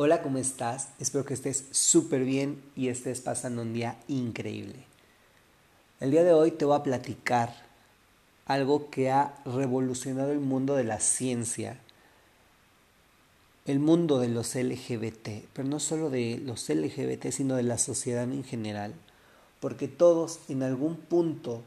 Hola, 0.00 0.22
¿cómo 0.22 0.38
estás? 0.38 0.90
Espero 1.00 1.24
que 1.24 1.34
estés 1.34 1.64
súper 1.72 2.24
bien 2.24 2.62
y 2.76 2.86
estés 2.86 3.20
pasando 3.20 3.62
un 3.62 3.72
día 3.72 3.98
increíble. 4.06 4.84
El 5.98 6.12
día 6.12 6.22
de 6.22 6.32
hoy 6.32 6.52
te 6.52 6.64
voy 6.64 6.76
a 6.76 6.84
platicar 6.84 7.52
algo 8.46 8.90
que 8.90 9.10
ha 9.10 9.34
revolucionado 9.44 10.30
el 10.30 10.38
mundo 10.38 10.76
de 10.76 10.84
la 10.84 11.00
ciencia, 11.00 11.80
el 13.66 13.80
mundo 13.80 14.20
de 14.20 14.28
los 14.28 14.54
LGBT, 14.54 15.48
pero 15.52 15.66
no 15.66 15.80
solo 15.80 16.10
de 16.10 16.40
los 16.44 16.68
LGBT, 16.68 17.32
sino 17.32 17.56
de 17.56 17.64
la 17.64 17.76
sociedad 17.76 18.22
en 18.22 18.44
general, 18.44 18.94
porque 19.58 19.88
todos 19.88 20.38
en 20.48 20.62
algún 20.62 20.94
punto 20.94 21.64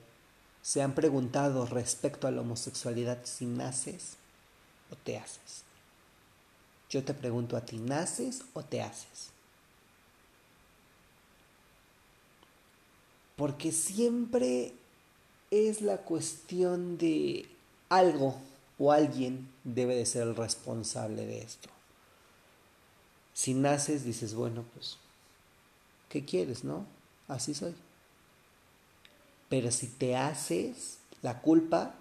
se 0.62 0.82
han 0.82 0.96
preguntado 0.96 1.66
respecto 1.66 2.28
a 2.28 2.32
la 2.32 2.40
homosexualidad 2.40 3.26
si 3.26 3.46
naces 3.46 4.16
o 4.90 4.96
te 4.96 5.18
haces. 5.18 5.66
Yo 6.92 7.06
te 7.06 7.14
pregunto 7.14 7.56
a 7.56 7.62
ti, 7.62 7.78
¿naces 7.78 8.44
o 8.54 8.64
te 8.64 8.82
haces? 8.82 9.30
Porque 13.38 13.72
siempre 13.72 14.74
es 15.52 15.82
la 15.82 16.00
cuestión 16.00 16.98
de 16.98 17.48
algo 17.88 18.36
o 18.78 18.92
alguien 18.92 19.50
debe 19.64 19.96
de 19.96 20.06
ser 20.06 20.24
el 20.24 20.36
responsable 20.36 21.26
de 21.26 21.40
esto. 21.40 21.70
Si 23.34 23.54
naces, 23.54 24.04
dices, 24.04 24.34
bueno, 24.34 24.66
pues, 24.74 24.98
¿qué 26.10 26.26
quieres, 26.26 26.66
no? 26.66 26.86
Así 27.30 27.54
soy. 27.54 27.74
Pero 29.48 29.72
si 29.72 29.88
te 29.88 30.18
haces, 30.18 30.98
la 31.22 31.42
culpa, 31.42 31.96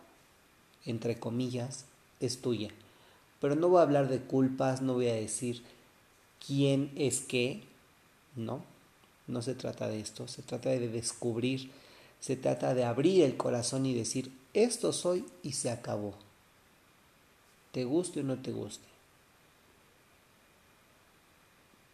entre 0.85 1.21
comillas, 1.21 1.85
es 2.19 2.41
tuya. 2.41 2.71
Pero 3.41 3.57
no 3.57 3.69
voy 3.69 3.81
a 3.81 3.83
hablar 3.83 4.09
de 4.09 4.21
culpas, 4.21 4.83
no 4.83 4.95
voy 4.95 5.09
a 5.09 5.15
decir 5.15 5.63
quién 6.47 6.93
es 6.97 7.21
qué, 7.21 7.63
no, 8.37 8.63
no 9.27 9.43
se 9.43 9.55
trata 9.55 9.89
de 9.89 10.01
esto, 10.01 10.29
se 10.29 10.43
trata 10.43 10.71
de 10.71 10.89
descubrir, 10.89 11.71
se 12.21 12.37
trata 12.37 12.75
de 12.75 12.85
abrir 12.85 13.25
el 13.25 13.37
corazón 13.37 13.87
y 13.87 13.95
decir, 13.95 14.31
esto 14.53 14.93
soy 14.93 15.25
y 15.43 15.53
se 15.53 15.71
acabó. 15.71 16.15
Te 17.73 17.85
guste 17.85 18.21
o 18.21 18.23
no 18.25 18.37
te 18.39 18.53
guste. 18.53 18.87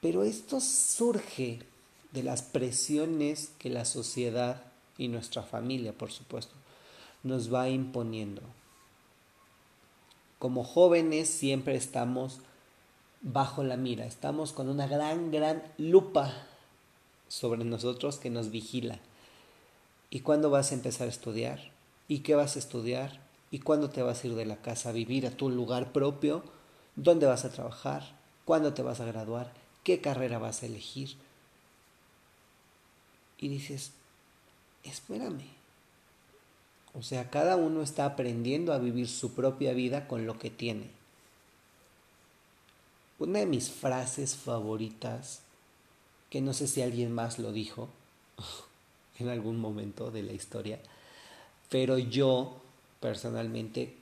Pero 0.00 0.24
esto 0.24 0.60
surge 0.60 1.60
de 2.12 2.22
las 2.22 2.42
presiones 2.42 3.50
que 3.58 3.70
la 3.70 3.84
sociedad 3.84 4.62
y 4.98 5.08
nuestra 5.08 5.42
familia, 5.42 5.92
por 5.92 6.10
supuesto, 6.10 6.54
nos 7.22 7.52
va 7.52 7.68
imponiendo 7.68 8.42
como 10.46 10.62
jóvenes 10.62 11.28
siempre 11.28 11.74
estamos 11.74 12.38
bajo 13.20 13.64
la 13.64 13.76
mira, 13.76 14.06
estamos 14.06 14.52
con 14.52 14.68
una 14.68 14.86
gran, 14.86 15.32
gran 15.32 15.60
lupa 15.76 16.32
sobre 17.26 17.64
nosotros 17.64 18.18
que 18.18 18.30
nos 18.30 18.52
vigila. 18.52 19.00
¿Y 20.08 20.20
cuándo 20.20 20.48
vas 20.48 20.70
a 20.70 20.76
empezar 20.76 21.08
a 21.08 21.10
estudiar? 21.10 21.72
¿Y 22.06 22.20
qué 22.20 22.36
vas 22.36 22.54
a 22.54 22.60
estudiar? 22.60 23.18
¿Y 23.50 23.58
cuándo 23.58 23.90
te 23.90 24.02
vas 24.02 24.22
a 24.22 24.26
ir 24.28 24.36
de 24.36 24.46
la 24.46 24.62
casa 24.62 24.90
a 24.90 24.92
vivir 24.92 25.26
a 25.26 25.32
tu 25.32 25.50
lugar 25.50 25.90
propio? 25.90 26.44
¿Dónde 26.94 27.26
vas 27.26 27.44
a 27.44 27.50
trabajar? 27.50 28.04
¿Cuándo 28.44 28.72
te 28.72 28.82
vas 28.82 29.00
a 29.00 29.06
graduar? 29.06 29.52
¿Qué 29.82 30.00
carrera 30.00 30.38
vas 30.38 30.62
a 30.62 30.66
elegir? 30.66 31.16
Y 33.36 33.48
dices, 33.48 33.90
espérame, 34.84 35.55
o 36.98 37.02
sea, 37.02 37.28
cada 37.28 37.56
uno 37.56 37.82
está 37.82 38.06
aprendiendo 38.06 38.72
a 38.72 38.78
vivir 38.78 39.06
su 39.06 39.34
propia 39.34 39.74
vida 39.74 40.08
con 40.08 40.24
lo 40.24 40.38
que 40.38 40.48
tiene. 40.48 40.88
Una 43.18 43.40
de 43.40 43.46
mis 43.46 43.70
frases 43.70 44.34
favoritas, 44.34 45.42
que 46.30 46.40
no 46.40 46.54
sé 46.54 46.66
si 46.66 46.80
alguien 46.80 47.12
más 47.12 47.38
lo 47.38 47.52
dijo 47.52 47.88
en 49.18 49.28
algún 49.28 49.60
momento 49.60 50.10
de 50.10 50.22
la 50.22 50.32
historia, 50.32 50.80
pero 51.68 51.98
yo 51.98 52.56
personalmente 53.00 53.94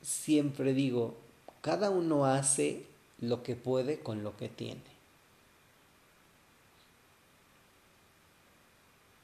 siempre 0.00 0.72
digo, 0.72 1.14
cada 1.60 1.90
uno 1.90 2.24
hace 2.24 2.86
lo 3.20 3.42
que 3.42 3.54
puede 3.54 4.00
con 4.00 4.24
lo 4.24 4.34
que 4.38 4.48
tiene. 4.48 4.80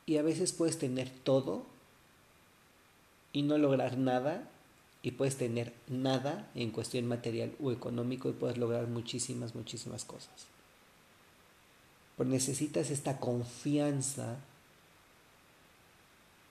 Y 0.04 0.18
a 0.18 0.22
veces 0.22 0.52
puedes 0.52 0.78
tener 0.78 1.10
todo 1.10 1.77
y 3.32 3.42
no 3.42 3.58
lograr 3.58 3.98
nada 3.98 4.48
y 5.02 5.12
puedes 5.12 5.36
tener 5.36 5.72
nada 5.86 6.50
en 6.54 6.70
cuestión 6.70 7.06
material 7.06 7.54
o 7.62 7.70
económico 7.72 8.28
y 8.28 8.32
puedes 8.32 8.58
lograr 8.58 8.88
muchísimas, 8.88 9.54
muchísimas 9.54 10.04
cosas. 10.04 10.46
Pues 12.16 12.28
necesitas 12.28 12.90
esta 12.90 13.18
confianza 13.18 14.38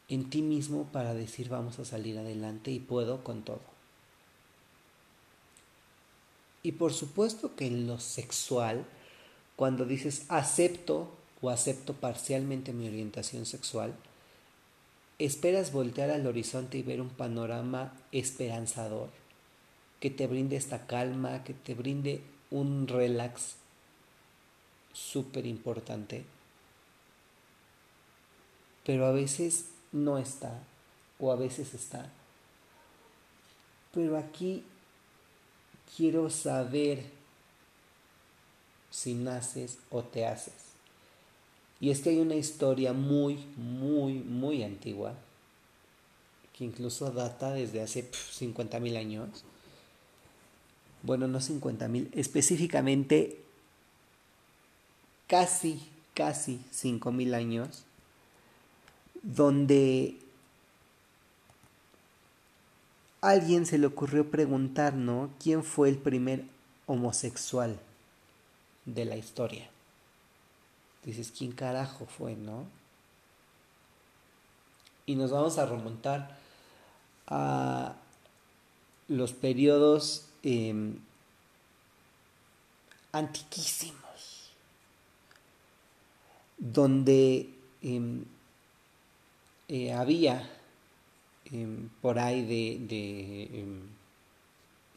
en 0.08 0.30
ti 0.30 0.42
mismo 0.42 0.86
para 0.94 1.14
decir 1.14 1.50
vamos 1.50 1.80
a 1.80 1.86
salir 1.86 2.18
adelante 2.18 2.72
y 2.72 2.80
puedo 2.80 3.24
con 3.24 3.44
todo. 3.44 3.62
Y 6.64 6.74
por 6.74 6.94
supuesto 6.94 7.56
que 7.56 7.68
en 7.68 7.88
lo 7.88 8.00
sexual, 8.00 8.86
cuando 9.56 9.86
dices 9.86 10.26
acepto 10.30 11.10
o 11.42 11.50
acepto 11.50 11.94
parcialmente 11.94 12.74
mi 12.74 12.88
orientación 12.88 13.46
sexual, 13.46 13.94
Esperas 15.20 15.72
voltear 15.72 16.12
al 16.12 16.28
horizonte 16.28 16.78
y 16.78 16.84
ver 16.84 17.02
un 17.02 17.10
panorama 17.10 17.94
esperanzador, 18.12 19.10
que 20.00 20.12
te 20.12 20.28
brinde 20.28 20.58
esta 20.58 20.86
calma, 20.86 21.44
que 21.44 21.54
te 21.54 21.74
brinde 21.74 22.22
un 22.52 22.88
relax 22.88 23.56
súper 24.94 25.48
importante. 25.48 26.24
Pero 28.86 29.08
a 29.08 29.12
veces 29.12 29.66
no 29.92 30.20
está, 30.20 30.64
o 31.20 31.32
a 31.32 31.36
veces 31.36 31.74
está. 31.74 32.12
Pero 33.94 34.18
aquí 34.18 34.64
quiero 35.96 36.30
saber 36.30 37.04
si 38.92 39.16
naces 39.16 39.80
o 39.90 40.04
te 40.04 40.28
haces. 40.28 40.67
Y 41.80 41.92
es 41.92 42.02
que 42.02 42.10
hay 42.10 42.20
una 42.20 42.36
historia 42.36 42.94
muy, 42.94 43.38
muy, 43.56 44.14
muy 44.14 44.64
antigua, 44.64 45.14
que 46.58 46.66
incluso 46.66 47.12
data 47.12 47.52
desde 47.52 47.82
hace 47.82 48.10
50 48.32 48.80
mil 48.80 48.98
años. 48.98 49.44
Bueno, 51.04 51.28
no 51.28 51.40
50 51.40 51.88
mil, 51.88 52.10
específicamente 52.14 53.40
casi, 55.28 55.88
casi 56.16 56.60
5 56.72 57.12
mil 57.12 57.36
años, 57.36 57.84
donde 59.22 60.18
alguien 63.22 63.66
se 63.68 63.78
le 63.78 63.86
ocurrió 63.88 64.32
preguntar, 64.32 64.94
¿no? 64.94 65.30
¿Quién 65.42 65.64
fue 65.64 65.90
el 65.90 65.98
primer 65.98 66.44
homosexual 66.88 67.80
de 68.86 69.06
la 69.06 69.18
historia? 69.18 69.70
Dices, 71.08 71.34
¿quién 71.36 71.54
carajo 71.54 72.06
fue, 72.06 72.36
no? 72.36 72.66
Y 75.06 75.16
nos 75.16 75.32
vamos 75.32 75.58
a 75.58 75.66
remontar 75.66 76.38
a 77.28 77.96
los 79.08 79.32
periodos 79.32 80.26
em, 80.44 80.98
antiquísimos, 83.14 84.52
donde 86.58 87.54
em, 87.82 88.26
eh, 89.70 89.94
había 89.94 90.50
em, 91.46 91.88
por 92.02 92.20
ahí 92.20 92.44
de, 92.44 92.86
de 92.86 93.76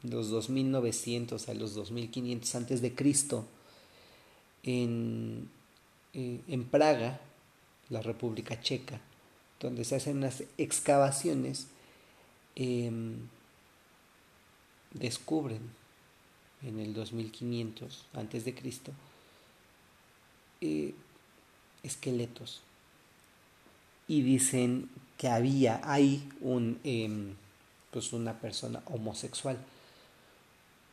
los 0.02 0.28
2900 0.28 1.48
a 1.48 1.54
los 1.54 1.74
2500 1.74 2.54
antes 2.56 2.82
de 2.82 2.96
Cristo 2.96 3.46
en 4.64 5.48
eh, 6.14 6.40
en 6.48 6.64
Praga, 6.64 7.20
la 7.88 8.02
República 8.02 8.60
Checa, 8.60 9.00
donde 9.60 9.84
se 9.84 9.96
hacen 9.96 10.18
unas 10.18 10.44
excavaciones, 10.58 11.68
em, 12.56 13.28
descubren 14.92 15.60
en 16.62 16.78
el 16.78 16.94
2500 16.94 18.06
antes 18.12 18.44
eh, 20.60 20.94
esqueletos. 21.82 22.62
Y 24.08 24.22
dicen 24.22 24.90
que 25.16 25.28
había 25.28 25.80
ahí 25.84 26.28
un 26.40 26.80
em, 26.84 27.34
pues 27.90 28.12
una 28.12 28.40
persona 28.40 28.82
homosexual 28.86 29.58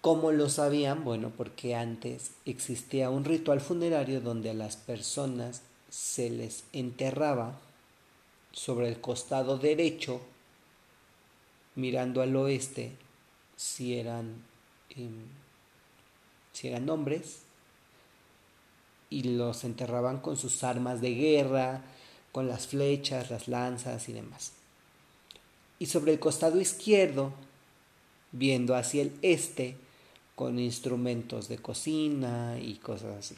¿Cómo 0.02 0.32
lo 0.32 0.50
sabían? 0.50 1.04
Bueno, 1.04 1.32
porque 1.36 1.76
antes 1.76 2.32
existía 2.46 3.10
un 3.10 3.26
ritual 3.26 3.62
funerario 3.62 4.22
donde 4.22 4.52
a 4.52 4.54
las 4.54 4.78
personas 4.78 5.64
se 5.90 6.30
les 6.30 6.64
enterraba 6.72 7.60
sobre 8.52 8.88
el 8.88 9.02
costado 9.02 9.58
derecho, 9.58 10.22
mirando 11.76 12.22
al 12.22 12.36
oeste, 12.36 12.92
si 13.56 13.98
eran, 13.98 14.44
em, 14.96 15.26
si 16.54 16.68
eran 16.68 16.90
hombres 16.90 17.40
y 19.10 19.24
los 19.24 19.64
enterraban 19.64 20.20
con 20.20 20.38
sus 20.38 20.64
armas 20.64 21.02
de 21.02 21.14
guerra, 21.14 21.84
con 22.32 22.48
las 22.48 22.68
flechas, 22.68 23.30
las 23.30 23.48
lanzas 23.48 24.10
y 24.10 24.14
demás. 24.14 24.54
Y 25.80 25.88
sobre 25.88 26.14
el 26.14 26.20
costado 26.20 26.60
izquierdo, 26.60 27.32
viendo 28.32 28.76
hacia 28.76 29.04
el 29.04 29.14
este, 29.22 29.78
con 30.38 30.60
instrumentos 30.60 31.48
de 31.48 31.58
cocina 31.58 32.60
y 32.62 32.76
cosas 32.76 33.18
así. 33.18 33.36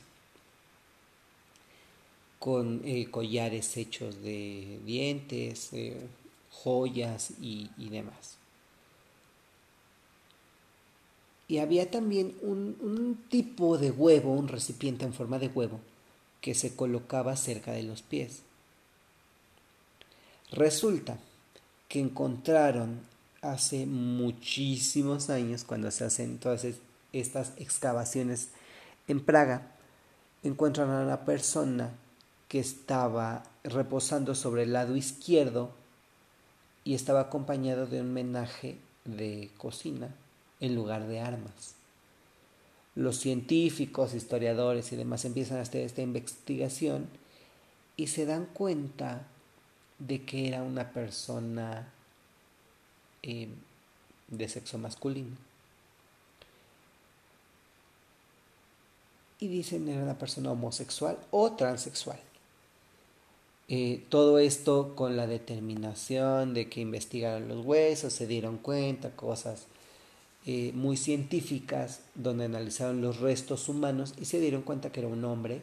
Con 2.40 2.82
eh, 2.84 3.08
collares 3.10 3.78
hechos 3.78 4.22
de 4.22 4.82
dientes, 4.86 5.70
eh, 5.72 5.96
joyas 6.52 7.32
y, 7.40 7.70
demás. 7.78 8.36
Y 11.48 11.60
había 11.60 11.90
también 11.90 12.36
un, 12.42 12.76
un 12.82 13.16
tipo 13.30 13.78
de 13.78 13.92
huevo, 13.92 14.34
un 14.34 14.50
recipiente 14.50 15.06
en 15.06 15.14
forma 15.14 15.40
de 15.40 15.48
huevo, 15.48 15.80
que 16.42 16.54
se 16.54 16.76
colocaba 16.76 17.38
cerca 17.38 17.72
de 17.72 17.84
los 17.84 18.02
pies. 18.02 18.42
Resulta 20.52 21.18
que 21.88 22.02
encontraron 22.02 23.00
hace 23.42 23.86
muchísimos 23.86 25.30
años, 25.30 25.64
cuando 25.64 25.92
se 25.92 26.04
hacen 26.04 26.40
todas 26.40 26.66
estas 27.14 27.54
excavaciones 27.58 28.50
en 29.08 29.24
Praga, 29.24 29.72
encuentran 30.44 30.90
a 30.90 31.02
una 31.02 31.26
persona 31.26 31.92
que 32.48 32.60
estaba 32.60 33.44
reposando 33.64 34.36
sobre 34.36 34.64
el 34.64 34.74
lado 34.74 34.96
izquierdo 34.96 35.72
y 36.84 36.96
estaba 36.96 37.22
acompañado 37.22 37.86
de 37.86 38.02
un 38.02 38.14
menaje 38.14 38.78
de 39.06 39.50
cocina 39.58 40.10
en 40.60 40.76
lugar 40.76 41.08
de 41.08 41.20
armas. 41.20 41.76
Los 42.96 43.18
científicos, 43.18 44.14
historiadores 44.14 44.92
y 44.92 44.96
demás 44.96 45.26
empiezan 45.26 45.58
a 45.58 45.62
hacer 45.62 45.86
esta 45.86 46.02
investigación 46.02 47.08
y 47.96 48.08
se 48.08 48.26
dan 48.26 48.46
cuenta 48.46 49.28
de 50.00 50.24
que 50.24 50.48
era 50.48 50.64
una 50.64 50.92
persona 50.92 51.92
eh, 53.22 53.50
de 54.28 54.50
sexo 54.50 54.78
masculino. 54.78 55.49
Y 59.40 59.48
dicen 59.48 59.88
era 59.88 60.04
una 60.04 60.18
persona 60.18 60.52
homosexual 60.52 61.18
o 61.32 61.54
transexual. 61.54 62.20
Eh, 63.72 64.04
todo 64.10 64.40
esto 64.40 64.96
con 64.96 65.16
la 65.16 65.28
determinación 65.28 66.56
de 66.56 66.70
que 66.70 66.82
investigaron 66.82 67.48
los 67.48 67.64
huesos, 67.64 68.14
se 68.14 68.26
dieron 68.26 68.58
cuenta, 68.58 69.12
cosas 69.12 69.68
eh, 70.48 70.72
muy 70.74 70.98
científicas, 70.98 72.02
donde 72.16 72.46
analizaron 72.46 73.02
los 73.02 73.20
restos 73.20 73.70
humanos 73.70 74.16
y 74.20 74.26
se 74.26 74.40
dieron 74.40 74.64
cuenta 74.64 74.92
que 74.92 75.02
era 75.02 75.10
un 75.10 75.24
hombre, 75.24 75.62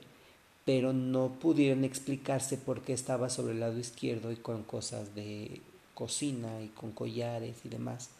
pero 0.65 0.93
no 0.93 1.31
pudieron 1.41 1.83
explicarse 1.83 2.57
por 2.59 2.83
qué 2.83 2.93
estaba 2.93 3.29
sobre 3.29 3.55
el 3.55 3.61
lado 3.61 3.79
izquierdo 3.79 4.31
y 4.31 4.37
con 4.37 4.63
cosas 4.63 5.15
de 5.17 5.61
cocina 5.95 6.61
y 6.63 6.69
con 6.69 6.93
collares 6.93 7.57
y 7.65 7.69
demás. 7.69 8.11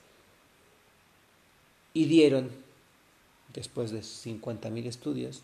Y 1.95 2.07
dieron, 2.07 2.51
después 3.53 3.91
de 3.91 4.01
50.000 4.01 4.87
estudios, 4.87 5.43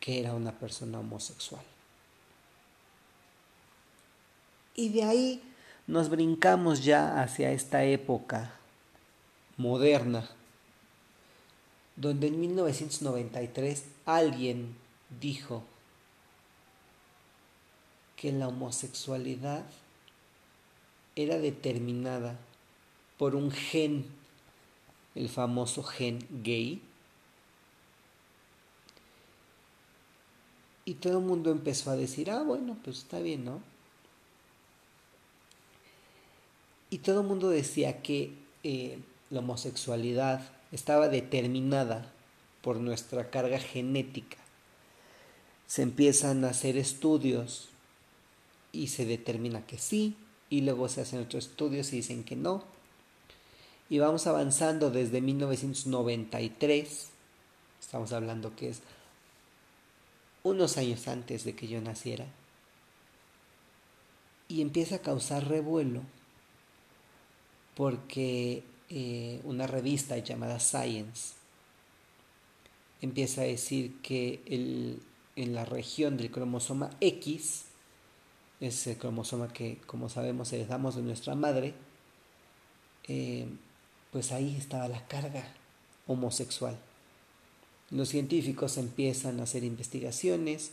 que 0.00 0.20
era 0.20 0.34
una 0.34 0.52
persona 0.52 1.00
homosexual. 1.00 1.64
Y 4.74 4.88
de 4.90 5.04
ahí 5.04 5.42
nos 5.86 6.08
brincamos 6.08 6.84
ya 6.84 7.22
hacia 7.22 7.52
esta 7.52 7.84
época 7.84 8.52
moderna, 9.56 10.28
donde 11.96 12.26
en 12.26 12.40
1993 12.40 13.84
alguien 14.04 14.74
dijo 15.20 15.62
que 18.16 18.32
la 18.32 18.48
homosexualidad 18.48 19.64
era 21.14 21.38
determinada 21.38 22.36
por 23.18 23.36
un 23.36 23.50
gen, 23.50 24.06
el 25.14 25.28
famoso 25.28 25.82
gen 25.82 26.26
gay. 26.42 26.80
Y 30.84 30.94
todo 30.94 31.18
el 31.18 31.24
mundo 31.24 31.50
empezó 31.50 31.90
a 31.90 31.96
decir, 31.96 32.30
ah, 32.30 32.42
bueno, 32.42 32.76
pues 32.84 32.98
está 32.98 33.20
bien, 33.20 33.44
¿no? 33.44 33.60
Y 36.90 36.98
todo 36.98 37.22
el 37.22 37.26
mundo 37.26 37.48
decía 37.48 38.02
que 38.02 38.32
eh, 38.62 38.98
la 39.30 39.40
homosexualidad 39.40 40.48
estaba 40.70 41.08
determinada 41.08 42.12
por 42.62 42.76
nuestra 42.76 43.30
carga 43.30 43.58
genética. 43.58 44.36
Se 45.66 45.82
empiezan 45.82 46.44
a 46.44 46.50
hacer 46.50 46.76
estudios 46.76 47.68
y 48.72 48.88
se 48.88 49.06
determina 49.06 49.66
que 49.66 49.78
sí, 49.78 50.16
y 50.50 50.60
luego 50.60 50.88
se 50.88 51.00
hacen 51.00 51.20
otros 51.20 51.46
estudios 51.46 51.92
y 51.92 51.96
dicen 51.96 52.24
que 52.24 52.36
no. 52.36 52.64
Y 53.90 53.98
vamos 53.98 54.26
avanzando 54.26 54.90
desde 54.90 55.20
1993, 55.20 57.08
estamos 57.80 58.12
hablando 58.12 58.56
que 58.56 58.70
es 58.70 58.80
unos 60.42 60.76
años 60.76 61.06
antes 61.08 61.44
de 61.44 61.54
que 61.54 61.68
yo 61.68 61.80
naciera, 61.80 62.26
y 64.48 64.62
empieza 64.62 64.96
a 64.96 65.00
causar 65.00 65.48
revuelo 65.48 66.02
porque 67.74 68.62
eh, 68.88 69.40
una 69.44 69.66
revista 69.66 70.18
llamada 70.18 70.60
Science 70.60 71.34
empieza 73.00 73.40
a 73.40 73.44
decir 73.44 74.00
que 74.02 74.42
el, 74.46 75.00
en 75.36 75.54
la 75.54 75.64
región 75.64 76.16
del 76.16 76.30
cromosoma 76.30 76.90
X 77.00 77.64
ese 78.60 78.96
cromosoma 78.96 79.52
que, 79.52 79.78
como 79.86 80.08
sabemos, 80.08 80.52
heredamos 80.52 80.96
de 80.96 81.02
nuestra 81.02 81.34
madre, 81.34 81.74
eh, 83.08 83.46
pues 84.14 84.30
ahí 84.30 84.54
estaba 84.56 84.86
la 84.86 85.04
carga 85.08 85.42
homosexual. 86.06 86.78
Los 87.90 88.10
científicos 88.10 88.78
empiezan 88.78 89.40
a 89.40 89.42
hacer 89.42 89.64
investigaciones, 89.64 90.70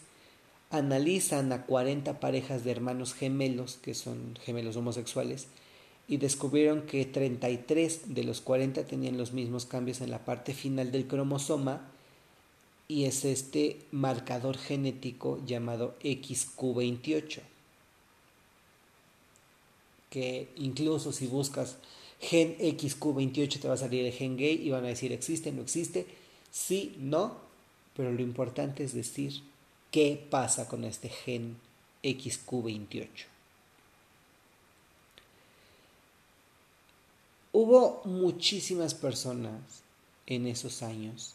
analizan 0.70 1.52
a 1.52 1.66
40 1.66 2.20
parejas 2.20 2.64
de 2.64 2.70
hermanos 2.70 3.16
gemelos, 3.16 3.80
que 3.82 3.96
son 3.96 4.38
gemelos 4.44 4.76
homosexuales, 4.76 5.48
y 6.08 6.18
descubrieron 6.18 6.84
que 6.84 7.04
33 7.04 8.14
de 8.14 8.24
los 8.26 8.42
40 8.42 8.84
tenían 8.86 9.18
los 9.18 9.34
mismos 9.34 9.66
cambios 9.66 10.02
en 10.02 10.12
la 10.12 10.24
parte 10.24 10.54
final 10.54 10.92
del 10.92 11.08
cromosoma, 11.08 11.82
y 12.88 13.06
es 13.06 13.26
este 13.26 13.80
marcador 13.90 14.60
genético 14.60 15.44
llamado 15.48 15.96
XQ28 16.04 17.42
que 20.12 20.50
incluso 20.58 21.14
si 21.14 21.26
buscas 21.26 21.78
gen 22.22 22.58
XQ28 22.58 23.60
te 23.60 23.68
va 23.68 23.74
a 23.74 23.78
salir 23.78 24.06
el 24.06 24.14
gen 24.14 24.38
gay 24.38 24.62
y 24.62 24.70
van 24.70 24.86
a 24.86 24.90
decir 24.90 25.12
existe, 25.12 25.52
no 25.52 25.62
existe, 25.62 26.06
sí, 26.52 26.96
no, 27.00 27.36
pero 27.96 28.12
lo 28.12 28.22
importante 28.22 28.84
es 28.84 28.94
decir 28.94 29.42
qué 29.90 30.24
pasa 30.30 30.68
con 30.68 30.84
este 30.84 31.10
gen 31.10 31.58
XQ28. 32.04 33.08
Hubo 37.54 38.02
muchísimas 38.06 38.94
personas 38.94 39.60
en 40.26 40.48
esos 40.48 40.84
años 40.84 41.34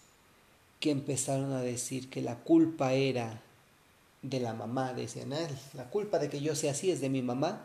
que 0.80 0.90
empezaron 0.90 1.52
a 1.52 1.60
decir 1.60 2.08
que 2.08 2.22
la 2.22 2.36
culpa 2.36 2.94
era 2.94 3.42
de 4.22 4.40
la 4.40 4.54
mamá, 4.54 4.94
decían, 4.94 5.32
ah, 5.32 5.48
la 5.74 5.90
culpa 5.90 6.18
de 6.18 6.30
que 6.30 6.40
yo 6.40 6.54
sea 6.54 6.72
así 6.72 6.90
es 6.90 7.00
de 7.00 7.10
mi 7.10 7.22
mamá, 7.22 7.64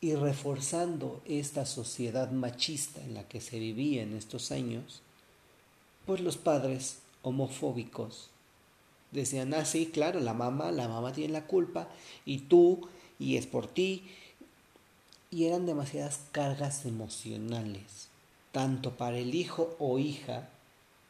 y 0.00 0.14
reforzando 0.14 1.22
esta 1.24 1.66
sociedad 1.66 2.30
machista 2.30 3.02
en 3.02 3.14
la 3.14 3.26
que 3.28 3.40
se 3.40 3.58
vivía 3.58 4.02
en 4.02 4.14
estos 4.14 4.52
años, 4.52 5.02
pues 6.04 6.20
los 6.20 6.36
padres 6.36 6.98
homofóbicos 7.22 8.30
decían, 9.10 9.54
ah, 9.54 9.64
sí, 9.64 9.86
claro, 9.86 10.20
la 10.20 10.34
mamá, 10.34 10.70
la 10.70 10.88
mamá 10.88 11.12
tiene 11.12 11.32
la 11.32 11.46
culpa, 11.46 11.88
y 12.24 12.38
tú, 12.38 12.88
y 13.18 13.36
es 13.36 13.46
por 13.46 13.66
ti, 13.66 14.04
y 15.30 15.46
eran 15.46 15.66
demasiadas 15.66 16.20
cargas 16.32 16.84
emocionales, 16.84 18.08
tanto 18.52 18.96
para 18.96 19.18
el 19.18 19.34
hijo 19.34 19.74
o 19.78 19.98
hija, 19.98 20.48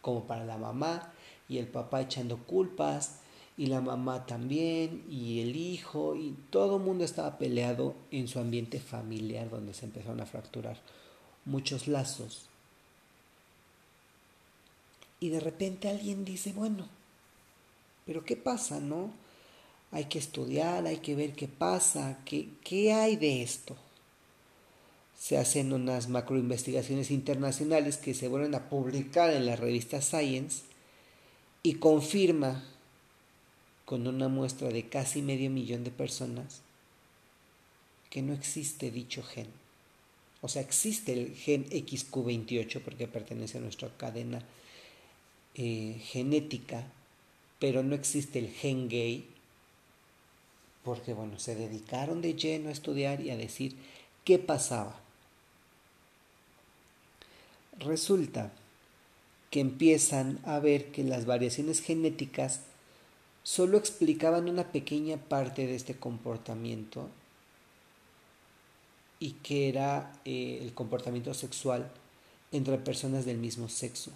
como 0.00 0.24
para 0.24 0.44
la 0.44 0.56
mamá, 0.56 1.12
y 1.48 1.58
el 1.58 1.66
papá 1.66 2.00
echando 2.00 2.38
culpas, 2.38 3.20
y 3.58 3.66
la 3.66 3.80
mamá 3.80 4.26
también, 4.26 5.04
y 5.10 5.40
el 5.40 5.56
hijo, 5.56 6.14
y 6.14 6.36
todo 6.50 6.76
el 6.76 6.82
mundo 6.82 7.04
estaba 7.04 7.38
peleado 7.38 7.94
en 8.10 8.28
su 8.28 8.38
ambiente 8.38 8.80
familiar 8.80 9.48
donde 9.48 9.72
se 9.72 9.86
empezaron 9.86 10.20
a 10.20 10.26
fracturar 10.26 10.78
muchos 11.46 11.88
lazos. 11.88 12.46
Y 15.20 15.30
de 15.30 15.40
repente 15.40 15.88
alguien 15.88 16.24
dice, 16.26 16.52
bueno, 16.52 16.86
pero 18.04 18.24
¿qué 18.24 18.36
pasa, 18.36 18.78
no? 18.78 19.10
Hay 19.90 20.04
que 20.04 20.18
estudiar, 20.18 20.86
hay 20.86 20.98
que 20.98 21.14
ver 21.14 21.32
qué 21.32 21.48
pasa, 21.48 22.18
qué, 22.26 22.48
qué 22.62 22.92
hay 22.92 23.16
de 23.16 23.42
esto. 23.42 23.74
Se 25.18 25.38
hacen 25.38 25.72
unas 25.72 26.08
macroinvestigaciones 26.10 27.10
internacionales 27.10 27.96
que 27.96 28.12
se 28.12 28.28
vuelven 28.28 28.54
a 28.54 28.68
publicar 28.68 29.30
en 29.30 29.46
la 29.46 29.56
revista 29.56 30.02
Science 30.02 30.64
y 31.62 31.74
confirma 31.74 32.62
con 33.86 34.06
una 34.06 34.28
muestra 34.28 34.68
de 34.68 34.88
casi 34.88 35.22
medio 35.22 35.48
millón 35.48 35.84
de 35.84 35.90
personas 35.90 36.60
que 38.10 38.20
no 38.20 38.34
existe 38.34 38.90
dicho 38.90 39.22
gen. 39.22 39.46
O 40.42 40.48
sea, 40.48 40.60
existe 40.60 41.12
el 41.12 41.34
gen 41.34 41.64
XQ28 41.70 42.82
porque 42.82 43.08
pertenece 43.08 43.58
a 43.58 43.62
nuestra 43.62 43.88
cadena 43.96 44.42
eh, 45.54 45.98
genética, 46.04 46.84
pero 47.58 47.82
no 47.82 47.94
existe 47.94 48.38
el 48.40 48.50
gen 48.50 48.88
gay 48.88 49.24
porque, 50.84 51.14
bueno, 51.14 51.38
se 51.38 51.54
dedicaron 51.54 52.22
de 52.22 52.34
lleno 52.34 52.68
a 52.68 52.72
estudiar 52.72 53.20
y 53.20 53.30
a 53.30 53.36
decir 53.36 53.74
qué 54.24 54.38
pasaba. 54.38 55.00
Resulta 57.78 58.52
que 59.50 59.60
empiezan 59.60 60.38
a 60.44 60.58
ver 60.60 60.92
que 60.92 61.02
las 61.02 61.26
variaciones 61.26 61.80
genéticas 61.80 62.60
solo 63.46 63.78
explicaban 63.78 64.48
una 64.48 64.72
pequeña 64.72 65.18
parte 65.18 65.68
de 65.68 65.76
este 65.76 65.94
comportamiento 65.94 67.08
y 69.20 69.34
que 69.34 69.68
era 69.68 70.12
eh, 70.24 70.58
el 70.62 70.74
comportamiento 70.74 71.32
sexual 71.32 71.88
entre 72.50 72.76
personas 72.78 73.24
del 73.24 73.38
mismo 73.38 73.68
sexo. 73.68 74.10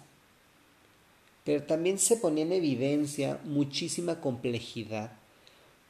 Pero 1.45 1.63
también 1.63 1.97
se 1.97 2.17
ponía 2.17 2.43
en 2.43 2.51
evidencia 2.51 3.39
muchísima 3.45 4.19
complejidad, 4.19 5.13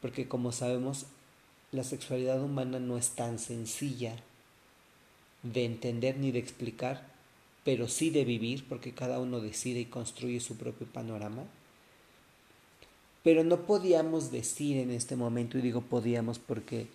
porque 0.02 0.28
como 0.28 0.52
sabemos, 0.52 1.08
la 1.72 1.84
sexualidad 1.84 2.44
humana 2.44 2.80
no 2.80 2.96
es 2.96 3.10
tan 3.10 3.40
sencilla 3.40 4.18
de 5.42 5.66
entender 5.66 6.16
ni 6.18 6.32
de 6.32 6.38
explicar, 6.38 7.08
pero 7.64 7.88
sí 7.88 8.12
de 8.12 8.24
vivir, 8.24 8.68
porque 8.70 8.94
cada 8.94 9.20
uno 9.20 9.40
decide 9.40 9.80
y 9.80 9.86
construye 9.86 10.40
su 10.42 10.58
propio 10.58 10.86
panorama. 10.86 11.46
Pero 13.24 13.44
no 13.44 13.66
podíamos 13.66 14.32
decir 14.32 14.78
en 14.78 14.92
este 14.92 15.16
momento, 15.16 15.58
y 15.58 15.62
digo 15.62 15.82
podíamos 15.82 16.40
porque 16.40 16.88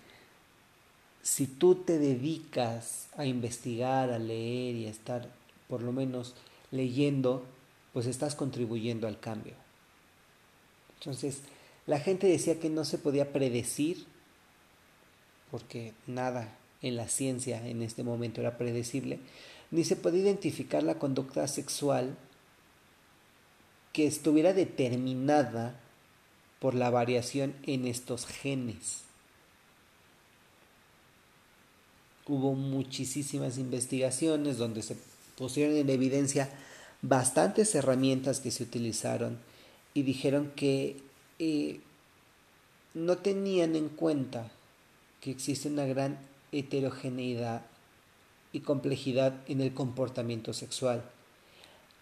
si 1.23 1.47
tú 1.47 1.75
te 1.77 1.99
dedicas 1.99 3.09
a 3.17 3.27
investigar, 3.27 4.11
a 4.11 4.19
leer 4.19 4.77
y 4.77 4.87
a 4.87 4.91
estar 4.91 5.29
por 5.69 5.83
lo 5.83 5.93
menos 5.93 6.35
leyendo, 6.71 7.45
pues 7.93 8.07
estás 8.07 8.35
contribuyendo 8.35 9.09
al 9.09 9.19
cambio. 9.19 9.55
Entonces, 11.01 11.43
la 11.87 12.01
gente 12.01 12.27
decía 12.27 12.59
que 12.59 12.71
no 12.71 12.85
se 12.85 12.99
podía 12.99 13.33
predecir, 13.33 14.07
porque 15.51 15.95
nada 16.07 16.57
en 16.83 16.97
la 16.97 17.09
ciencia 17.09 17.67
en 17.67 17.83
este 17.83 18.03
momento 18.03 18.41
era 18.41 18.59
predecible, 18.59 19.19
ni 19.71 19.85
se 19.85 19.97
podía 19.97 20.23
identificar 20.23 20.83
la 20.83 20.99
conducta 20.99 21.47
sexual 21.49 22.17
que 23.93 24.07
estuviera 24.07 24.53
determinada 24.53 25.81
por 26.59 26.75
la 26.75 26.91
variación 26.91 27.55
en 27.65 27.87
estos 27.87 28.27
genes. 28.27 29.07
hubo 32.29 32.55
muchísimas 32.55 33.57
investigaciones 33.59 34.59
donde 34.59 34.83
se 34.83 34.97
pusieron 35.37 35.77
en 35.77 35.89
evidencia 35.91 36.51
bastantes 37.03 37.75
herramientas 37.75 38.41
que 38.41 38.51
se 38.51 38.65
utilizaron 38.65 39.39
y 39.95 40.03
dijeron 40.03 40.53
que 40.57 40.97
eh, 41.39 41.81
no 42.95 43.19
tenían 43.19 43.77
en 43.77 43.89
cuenta 43.89 44.51
que 45.21 45.31
existe 45.31 45.69
una 45.69 45.87
gran 45.87 46.19
heterogeneidad 46.53 47.63
y 48.53 48.61
complejidad 48.61 49.35
en 49.47 49.61
el 49.61 49.73
comportamiento 49.75 50.53
sexual. 50.53 51.05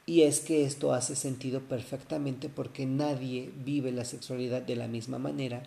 Y 0.06 0.22
es 0.22 0.40
que 0.40 0.64
esto 0.64 0.92
hace 0.92 1.16
sentido 1.16 1.60
perfectamente 1.60 2.48
porque 2.48 2.84
nadie 2.84 3.50
vive 3.64 3.90
la 3.90 4.04
sexualidad 4.04 4.62
de 4.62 4.76
la 4.76 4.86
misma 4.86 5.18
manera. 5.18 5.62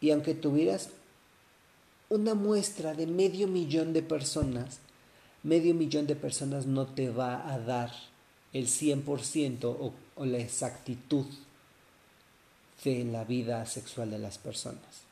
Y 0.00 0.10
aunque 0.10 0.34
tuvieras 0.34 0.90
una 2.08 2.34
muestra 2.34 2.94
de 2.94 3.06
medio 3.06 3.48
millón 3.48 3.92
de 3.92 4.02
personas, 4.02 4.78
medio 5.42 5.74
millón 5.74 6.06
de 6.06 6.14
personas 6.14 6.66
no 6.66 6.86
te 6.86 7.10
va 7.10 7.52
a 7.52 7.58
dar 7.58 7.92
el 8.52 8.66
100% 8.66 9.64
o, 9.64 9.92
o 10.14 10.24
la 10.24 10.38
exactitud 10.38 11.26
de 12.84 13.04
la 13.04 13.24
vida 13.24 13.66
sexual 13.66 14.10
de 14.10 14.18
las 14.18 14.38
personas. 14.38 15.08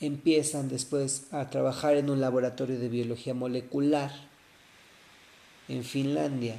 Empiezan 0.00 0.68
después 0.68 1.32
a 1.32 1.48
trabajar 1.48 1.96
en 1.96 2.10
un 2.10 2.20
laboratorio 2.20 2.78
de 2.78 2.88
biología 2.88 3.34
molecular 3.34 4.31
en 5.72 5.84
Finlandia 5.84 6.58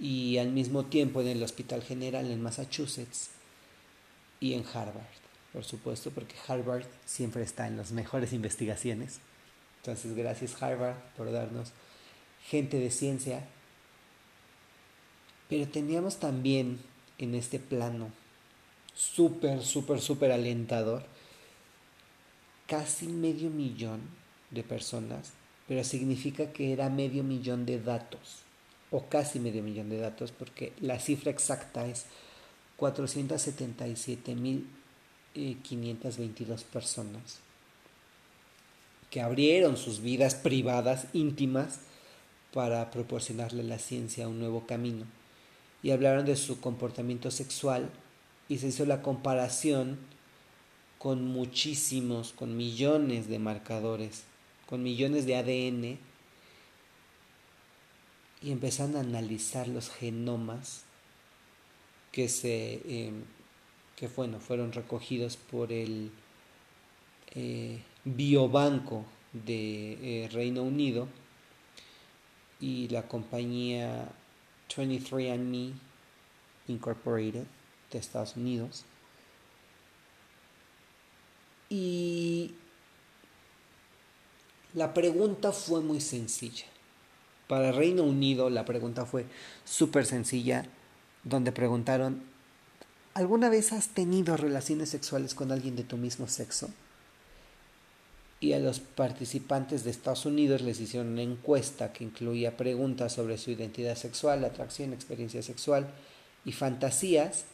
y 0.00 0.38
al 0.38 0.50
mismo 0.50 0.84
tiempo 0.84 1.20
en 1.20 1.28
el 1.28 1.42
Hospital 1.42 1.82
General 1.82 2.30
en 2.30 2.42
Massachusetts 2.42 3.30
y 4.40 4.54
en 4.54 4.64
Harvard 4.74 5.26
por 5.56 5.64
supuesto, 5.64 6.10
porque 6.10 6.34
Harvard 6.46 6.84
siempre 7.06 7.42
está 7.42 7.66
en 7.66 7.78
las 7.78 7.90
mejores 7.90 8.34
investigaciones. 8.34 9.20
Entonces, 9.78 10.14
gracias 10.14 10.62
Harvard 10.62 10.96
por 11.16 11.32
darnos 11.32 11.72
gente 12.46 12.78
de 12.78 12.90
ciencia. 12.90 13.42
Pero 15.48 15.66
teníamos 15.66 16.18
también 16.18 16.78
en 17.16 17.34
este 17.34 17.58
plano 17.58 18.10
súper, 18.94 19.62
súper, 19.62 20.02
súper 20.02 20.30
alentador 20.30 21.06
casi 22.66 23.06
medio 23.06 23.48
millón 23.48 24.02
de 24.50 24.62
personas, 24.62 25.32
pero 25.68 25.84
significa 25.84 26.52
que 26.52 26.72
era 26.72 26.88
medio 26.88 27.24
millón 27.24 27.66
de 27.66 27.80
datos, 27.80 28.42
o 28.90 29.06
casi 29.06 29.40
medio 29.40 29.62
millón 29.62 29.88
de 29.90 29.98
datos, 29.98 30.32
porque 30.32 30.72
la 30.80 30.98
cifra 31.00 31.30
exacta 31.30 31.86
es 31.86 32.06
477 32.76 34.34
mil 34.34 34.66
522 35.34 36.64
personas 36.64 37.40
que 39.10 39.20
abrieron 39.20 39.76
sus 39.76 40.00
vidas 40.00 40.34
privadas 40.34 41.06
íntimas 41.12 41.80
para 42.52 42.90
proporcionarle 42.90 43.62
a 43.62 43.66
la 43.66 43.78
ciencia 43.78 44.28
un 44.28 44.38
nuevo 44.38 44.66
camino. 44.66 45.04
Y 45.82 45.90
hablaron 45.90 46.24
de 46.24 46.36
su 46.36 46.60
comportamiento 46.60 47.30
sexual 47.30 47.90
y 48.48 48.58
se 48.58 48.68
hizo 48.68 48.86
la 48.86 49.02
comparación 49.02 49.98
con 50.98 51.24
muchísimos, 51.24 52.32
con 52.32 52.56
millones 52.56 53.28
de 53.28 53.38
marcadores, 53.38 54.24
con 54.66 54.82
millones 54.82 55.26
de 55.26 55.36
ADN 55.36 55.98
y 58.42 58.50
empezaron 58.50 58.96
a 58.96 59.00
analizar 59.00 59.68
los 59.68 59.90
genomas 59.90 60.84
que 62.12 62.28
se 62.28 62.82
em, 62.86 63.24
que 63.96 64.08
bueno, 64.08 64.38
fueron 64.40 64.72
recogidos 64.72 65.36
por 65.36 65.72
el 65.72 66.10
eh, 67.34 67.80
Biobanco 68.04 69.04
de 69.32 70.24
eh, 70.24 70.28
Reino 70.28 70.62
Unido 70.62 71.08
y 72.60 72.88
la 72.88 73.08
compañía 73.08 74.08
23andMe 74.68 75.72
Incorporated 76.68 77.46
de 77.90 77.98
Estados 77.98 78.36
Unidos. 78.36 78.84
Y 81.68 82.54
la 84.76 84.92
pregunta 84.92 85.52
fue 85.52 85.80
muy 85.80 86.02
sencilla. 86.02 86.66
Para 87.48 87.72
Reino 87.72 88.04
Unido 88.04 88.50
la 88.50 88.66
pregunta 88.66 89.06
fue 89.06 89.24
súper 89.64 90.04
sencilla, 90.04 90.66
donde 91.24 91.50
preguntaron 91.50 92.22
¿Alguna 93.14 93.48
vez 93.48 93.72
has 93.72 93.88
tenido 93.88 94.36
relaciones 94.36 94.90
sexuales 94.90 95.34
con 95.34 95.50
alguien 95.50 95.76
de 95.76 95.84
tu 95.84 95.96
mismo 95.96 96.28
sexo? 96.28 96.68
Y 98.38 98.52
a 98.52 98.58
los 98.58 98.80
participantes 98.80 99.82
de 99.82 99.92
Estados 99.92 100.26
Unidos 100.26 100.60
les 100.60 100.78
hicieron 100.78 101.12
una 101.12 101.22
encuesta 101.22 101.94
que 101.94 102.04
incluía 102.04 102.58
preguntas 102.58 103.14
sobre 103.14 103.38
su 103.38 103.50
identidad 103.50 103.96
sexual, 103.96 104.44
atracción, 104.44 104.92
experiencia 104.92 105.42
sexual 105.42 105.88
y 106.44 106.52
fantasías. 106.52 107.46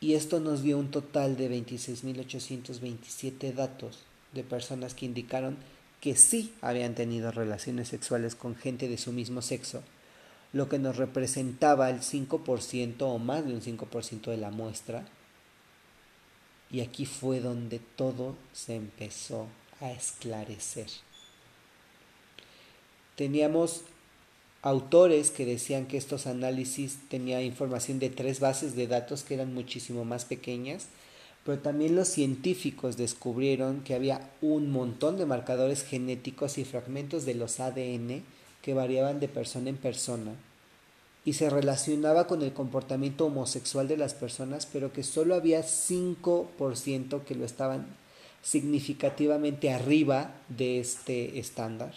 Y 0.00 0.14
esto 0.14 0.40
nos 0.40 0.62
dio 0.62 0.78
un 0.78 0.90
total 0.90 1.36
de 1.36 1.50
26.827 1.50 3.52
datos 3.52 4.06
de 4.36 4.44
personas 4.44 4.94
que 4.94 5.06
indicaron 5.06 5.56
que 6.00 6.14
sí 6.14 6.54
habían 6.60 6.94
tenido 6.94 7.32
relaciones 7.32 7.88
sexuales 7.88 8.36
con 8.36 8.54
gente 8.54 8.88
de 8.88 8.98
su 8.98 9.12
mismo 9.12 9.42
sexo 9.42 9.82
lo 10.56 10.68
que 10.68 10.78
nos 10.78 10.96
representaba 10.96 11.90
el 11.90 12.00
5% 12.00 13.02
o 13.02 13.18
más 13.18 13.46
de 13.46 13.52
un 13.52 13.60
5% 13.60 14.30
de 14.30 14.36
la 14.36 14.50
muestra. 14.50 15.04
Y 16.70 16.80
aquí 16.80 17.06
fue 17.06 17.40
donde 17.40 17.78
todo 17.78 18.36
se 18.52 18.74
empezó 18.74 19.46
a 19.80 19.92
esclarecer. 19.92 20.88
Teníamos 23.14 23.82
autores 24.62 25.30
que 25.30 25.46
decían 25.46 25.86
que 25.86 25.96
estos 25.96 26.26
análisis 26.26 26.98
tenían 27.08 27.42
información 27.42 27.98
de 27.98 28.10
tres 28.10 28.40
bases 28.40 28.74
de 28.74 28.86
datos 28.86 29.22
que 29.22 29.34
eran 29.34 29.54
muchísimo 29.54 30.04
más 30.04 30.24
pequeñas, 30.24 30.88
pero 31.46 31.60
también 31.60 31.94
los 31.94 32.08
científicos 32.08 32.96
descubrieron 32.96 33.82
que 33.82 33.94
había 33.94 34.32
un 34.42 34.72
montón 34.72 35.16
de 35.16 35.26
marcadores 35.26 35.84
genéticos 35.84 36.58
y 36.58 36.64
fragmentos 36.64 37.24
de 37.24 37.34
los 37.34 37.60
ADN 37.60 38.24
que 38.62 38.74
variaban 38.74 39.20
de 39.20 39.28
persona 39.28 39.70
en 39.70 39.76
persona 39.76 40.32
y 41.24 41.34
se 41.34 41.48
relacionaba 41.48 42.26
con 42.26 42.42
el 42.42 42.52
comportamiento 42.52 43.26
homosexual 43.26 43.86
de 43.86 43.96
las 43.96 44.12
personas, 44.12 44.66
pero 44.66 44.92
que 44.92 45.04
solo 45.04 45.36
había 45.36 45.60
5% 45.62 47.22
que 47.22 47.34
lo 47.36 47.44
estaban 47.44 47.86
significativamente 48.42 49.70
arriba 49.70 50.34
de 50.48 50.80
este 50.80 51.38
estándar. 51.38 51.94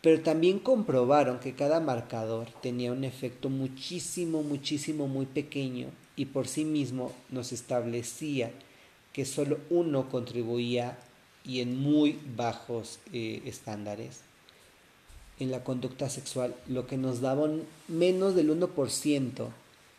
Pero 0.00 0.22
también 0.22 0.58
comprobaron 0.58 1.38
que 1.38 1.54
cada 1.54 1.78
marcador 1.78 2.48
tenía 2.62 2.90
un 2.90 3.04
efecto 3.04 3.48
muchísimo, 3.48 4.42
muchísimo, 4.42 5.06
muy 5.06 5.26
pequeño 5.26 5.86
y 6.16 6.26
por 6.26 6.48
sí 6.48 6.64
mismo 6.64 7.12
nos 7.30 7.52
establecía 7.52 8.52
que 9.12 9.24
solo 9.24 9.58
uno 9.70 10.08
contribuía 10.08 10.98
y 11.44 11.60
en 11.60 11.78
muy 11.78 12.18
bajos 12.36 12.98
eh, 13.12 13.42
estándares. 13.44 14.20
En 15.38 15.50
la 15.50 15.64
conducta 15.64 16.08
sexual, 16.08 16.54
lo 16.68 16.86
que 16.86 16.96
nos 16.96 17.20
daba 17.20 17.48
menos 17.88 18.34
del 18.34 18.50
1%, 18.50 19.48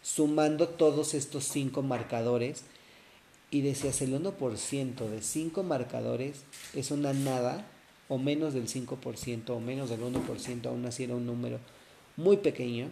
sumando 0.01 0.69
todos 0.69 1.13
estos 1.13 1.45
cinco 1.45 1.81
marcadores, 1.81 2.63
y 3.51 3.61
decías 3.61 4.01
el 4.01 4.19
1% 4.19 5.09
de 5.09 5.21
cinco 5.21 5.61
marcadores 5.63 6.43
es 6.73 6.91
una 6.91 7.13
nada, 7.13 7.67
o 8.09 8.17
menos 8.17 8.53
del 8.53 8.67
5%, 8.67 9.49
o 9.49 9.59
menos 9.59 9.89
del 9.89 10.01
1%, 10.01 10.65
aún 10.65 10.85
así 10.85 11.03
era 11.03 11.15
un 11.15 11.25
número 11.25 11.59
muy 12.17 12.37
pequeño, 12.37 12.89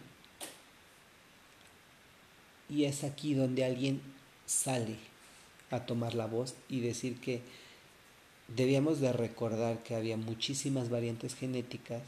y 2.72 2.86
es 2.86 3.04
aquí 3.04 3.34
donde 3.34 3.66
alguien 3.66 4.02
sale 4.46 4.96
a 5.70 5.86
tomar 5.86 6.16
la 6.16 6.26
voz 6.26 6.56
y 6.70 6.80
decir 6.80 7.20
que 7.20 7.42
debíamos 8.48 9.02
de 9.02 9.12
recordar 9.12 9.84
que 9.84 9.96
había 9.96 10.16
muchísimas 10.16 10.90
variantes 10.90 11.36
genéticas, 11.36 12.02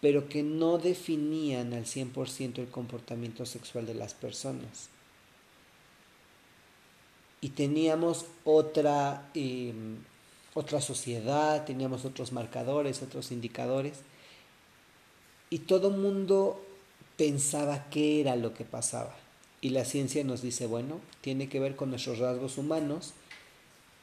pero 0.00 0.28
que 0.28 0.42
no 0.42 0.78
definían 0.78 1.74
al 1.74 1.84
100% 1.84 2.58
el 2.58 2.68
comportamiento 2.68 3.44
sexual 3.44 3.86
de 3.86 3.94
las 3.94 4.14
personas. 4.14 4.88
Y 7.40 7.50
teníamos 7.50 8.24
otra, 8.44 9.30
em, 9.34 9.98
otra 10.54 10.80
sociedad, 10.80 11.64
teníamos 11.64 12.04
otros 12.04 12.32
marcadores, 12.32 13.02
otros 13.02 13.30
indicadores, 13.32 14.00
y 15.50 15.60
todo 15.60 15.90
mundo 15.90 16.64
pensaba 17.16 17.88
qué 17.90 18.20
era 18.20 18.34
lo 18.36 18.54
que 18.54 18.64
pasaba. 18.64 19.27
Y 19.60 19.70
la 19.70 19.84
ciencia 19.84 20.22
nos 20.24 20.42
dice, 20.42 20.66
bueno, 20.66 21.00
tiene 21.20 21.48
que 21.48 21.60
ver 21.60 21.76
con 21.76 21.90
nuestros 21.90 22.18
rasgos 22.18 22.58
humanos, 22.58 23.14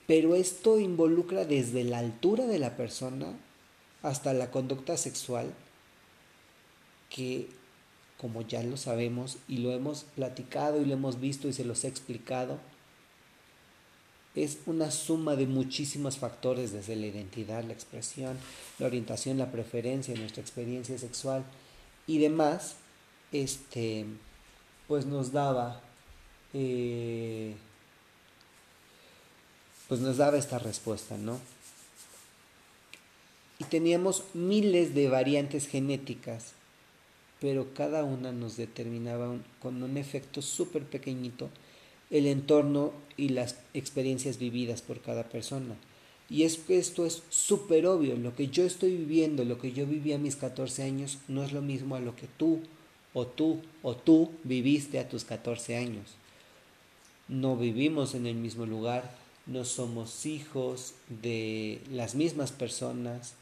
pero 0.07 0.35
esto 0.35 0.79
involucra 0.79 1.45
desde 1.45 1.83
la 1.83 1.99
altura 1.99 2.45
de 2.45 2.59
la 2.59 2.75
persona 2.75 3.37
hasta 4.03 4.33
la 4.33 4.51
conducta 4.51 4.97
sexual, 4.97 5.53
que 7.09 7.47
como 8.17 8.41
ya 8.41 8.63
lo 8.63 8.77
sabemos 8.77 9.37
y 9.47 9.57
lo 9.57 9.71
hemos 9.71 10.03
platicado 10.15 10.81
y 10.81 10.85
lo 10.85 10.93
hemos 10.93 11.19
visto 11.19 11.47
y 11.47 11.53
se 11.53 11.65
los 11.65 11.83
he 11.83 11.87
explicado, 11.87 12.59
es 14.35 14.59
una 14.65 14.91
suma 14.91 15.35
de 15.35 15.47
muchísimos 15.47 16.17
factores 16.17 16.71
desde 16.71 16.95
la 16.95 17.07
identidad, 17.07 17.63
la 17.63 17.73
expresión, 17.73 18.37
la 18.79 18.87
orientación, 18.87 19.37
la 19.37 19.51
preferencia, 19.51 20.13
nuestra 20.15 20.41
experiencia 20.41 20.97
sexual 20.97 21.45
y 22.05 22.19
demás, 22.19 22.75
este, 23.31 24.05
pues 24.87 25.05
nos 25.05 25.31
daba 25.31 25.81
eh, 26.53 27.55
pues 29.87 29.99
nos 29.99 30.17
daba 30.17 30.37
esta 30.37 30.59
respuesta, 30.59 31.17
¿no? 31.17 31.39
Y 33.59 33.65
teníamos 33.65 34.23
miles 34.33 34.95
de 34.95 35.07
variantes 35.07 35.67
genéticas, 35.67 36.53
pero 37.39 37.73
cada 37.73 38.03
una 38.03 38.31
nos 38.31 38.57
determinaba 38.57 39.35
con 39.61 39.83
un 39.83 39.97
efecto 39.97 40.41
súper 40.41 40.83
pequeñito 40.83 41.49
el 42.09 42.27
entorno 42.27 42.93
y 43.17 43.29
las 43.29 43.57
experiencias 43.73 44.37
vividas 44.37 44.81
por 44.81 45.01
cada 45.01 45.23
persona. 45.29 45.75
Y 46.29 46.43
es 46.43 46.57
que 46.57 46.79
esto 46.79 47.05
es 47.05 47.23
súper 47.29 47.85
obvio, 47.85 48.15
lo 48.15 48.35
que 48.35 48.47
yo 48.47 48.63
estoy 48.63 48.95
viviendo, 48.95 49.43
lo 49.45 49.59
que 49.59 49.71
yo 49.71 49.85
viví 49.85 50.13
a 50.13 50.17
mis 50.17 50.35
14 50.35 50.83
años, 50.83 51.19
no 51.27 51.43
es 51.43 51.53
lo 51.53 51.61
mismo 51.61 51.95
a 51.95 51.99
lo 51.99 52.15
que 52.15 52.27
tú 52.27 52.61
o 53.15 53.25
tú 53.25 53.61
o 53.81 53.95
tú 53.95 54.31
viviste 54.43 54.99
a 54.99 55.09
tus 55.09 55.23
14 55.23 55.77
años. 55.77 56.15
No 57.27 57.55
vivimos 57.55 58.13
en 58.13 58.27
el 58.27 58.35
mismo 58.35 58.67
lugar, 58.67 59.09
no 59.47 59.65
somos 59.65 60.27
hijos 60.27 60.93
de 61.07 61.81
las 61.89 62.13
mismas 62.13 62.51
personas, 62.51 63.33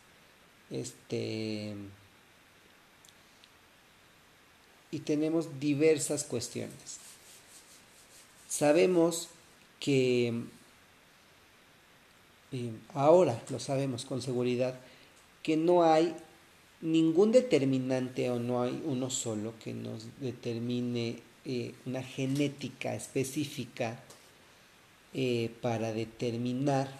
este, 0.69 1.75
y 4.91 4.99
tenemos 4.99 5.59
diversas 5.59 6.23
cuestiones. 6.23 6.99
Sabemos 8.47 9.29
que 9.79 10.43
eh, 12.51 12.71
ahora 12.93 13.41
lo 13.49 13.59
sabemos 13.59 14.05
con 14.05 14.21
seguridad 14.21 14.79
que 15.41 15.57
no 15.57 15.83
hay 15.83 16.15
ningún 16.83 17.31
determinante 17.31 18.29
o 18.29 18.39
no 18.39 18.61
hay 18.61 18.83
uno 18.85 19.09
solo 19.09 19.53
que 19.63 19.73
nos 19.73 20.05
determine 20.19 21.21
eh, 21.45 21.73
una 21.85 22.03
genética 22.03 22.93
específica 22.93 24.03
eh, 25.13 25.49
para 25.61 25.93
determinar 25.93 26.91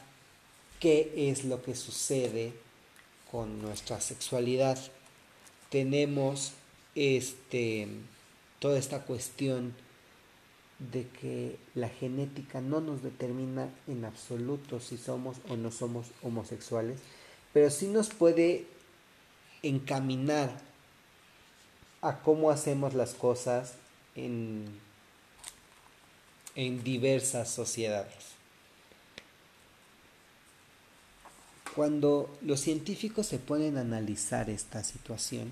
qué 0.80 1.30
es 1.30 1.44
lo 1.44 1.62
que 1.62 1.76
sucede 1.76 2.54
con 3.30 3.62
nuestra 3.62 4.00
sexualidad. 4.00 4.80
Tenemos 5.70 6.54
este, 6.96 7.90
toda 8.60 8.80
esta 8.80 9.02
cuestión 9.04 9.76
de 10.92 11.08
que 11.10 11.58
la 11.76 11.90
genética 11.90 12.62
no 12.62 12.80
nos 12.80 13.04
determina 13.04 13.70
en 13.88 14.06
absoluto 14.06 14.80
si 14.80 14.98
somos 14.98 15.38
o 15.50 15.58
no 15.58 15.72
somos 15.72 16.08
homosexuales, 16.22 17.00
pero 17.52 17.70
sí 17.70 17.88
nos 17.88 18.10
puede 18.10 18.73
encaminar 19.64 20.52
a 22.02 22.20
cómo 22.20 22.52
hacemos 22.52 22.94
las 22.94 23.14
cosas 23.14 23.74
en 24.16 24.84
en 26.56 26.84
diversas 26.84 27.50
sociedades. 27.50 28.34
Cuando 31.76 32.30
los 32.42 32.60
científicos 32.60 33.26
se 33.26 33.40
ponen 33.40 33.78
a 33.78 33.82
analizar 33.82 34.50
esta 34.50 34.84
situación, 34.84 35.52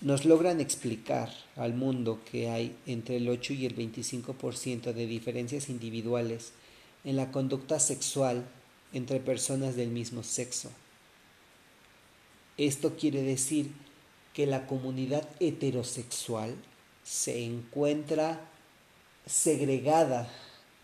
nos 0.00 0.24
logran 0.24 0.60
explicar 0.60 1.32
al 1.56 1.74
mundo 1.74 2.20
que 2.30 2.50
hay 2.50 2.76
entre 2.86 3.16
el 3.16 3.28
8 3.28 3.52
y 3.52 3.66
el 3.66 3.76
25% 3.76 4.92
de 4.92 5.06
diferencias 5.06 5.68
individuales 5.68 6.52
en 7.04 7.16
la 7.16 7.30
conducta 7.30 7.78
sexual 7.78 8.44
entre 8.92 9.20
personas 9.20 9.76
del 9.76 9.90
mismo 9.90 10.24
sexo. 10.24 10.70
Esto 12.58 12.96
quiere 12.96 13.22
decir 13.22 13.70
que 14.34 14.46
la 14.46 14.66
comunidad 14.66 15.28
heterosexual 15.40 16.54
se 17.04 17.44
encuentra 17.44 18.40
segregada 19.26 20.28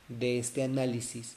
de 0.09 0.39
este 0.39 0.63
análisis, 0.63 1.35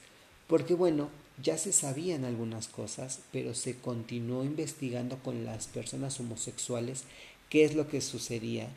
porque 0.48 0.74
bueno, 0.76 1.10
ya 1.42 1.58
se 1.58 1.72
sabían 1.72 2.24
algunas 2.24 2.68
cosas, 2.68 3.22
pero 3.32 3.54
se 3.54 3.78
continuó 3.78 4.44
investigando 4.44 5.18
con 5.20 5.46
las 5.46 5.68
personas 5.68 6.20
homosexuales 6.20 7.04
qué 7.50 7.64
es 7.64 7.76
lo 7.76 7.88
que 7.88 8.02
sucedía. 8.02 8.68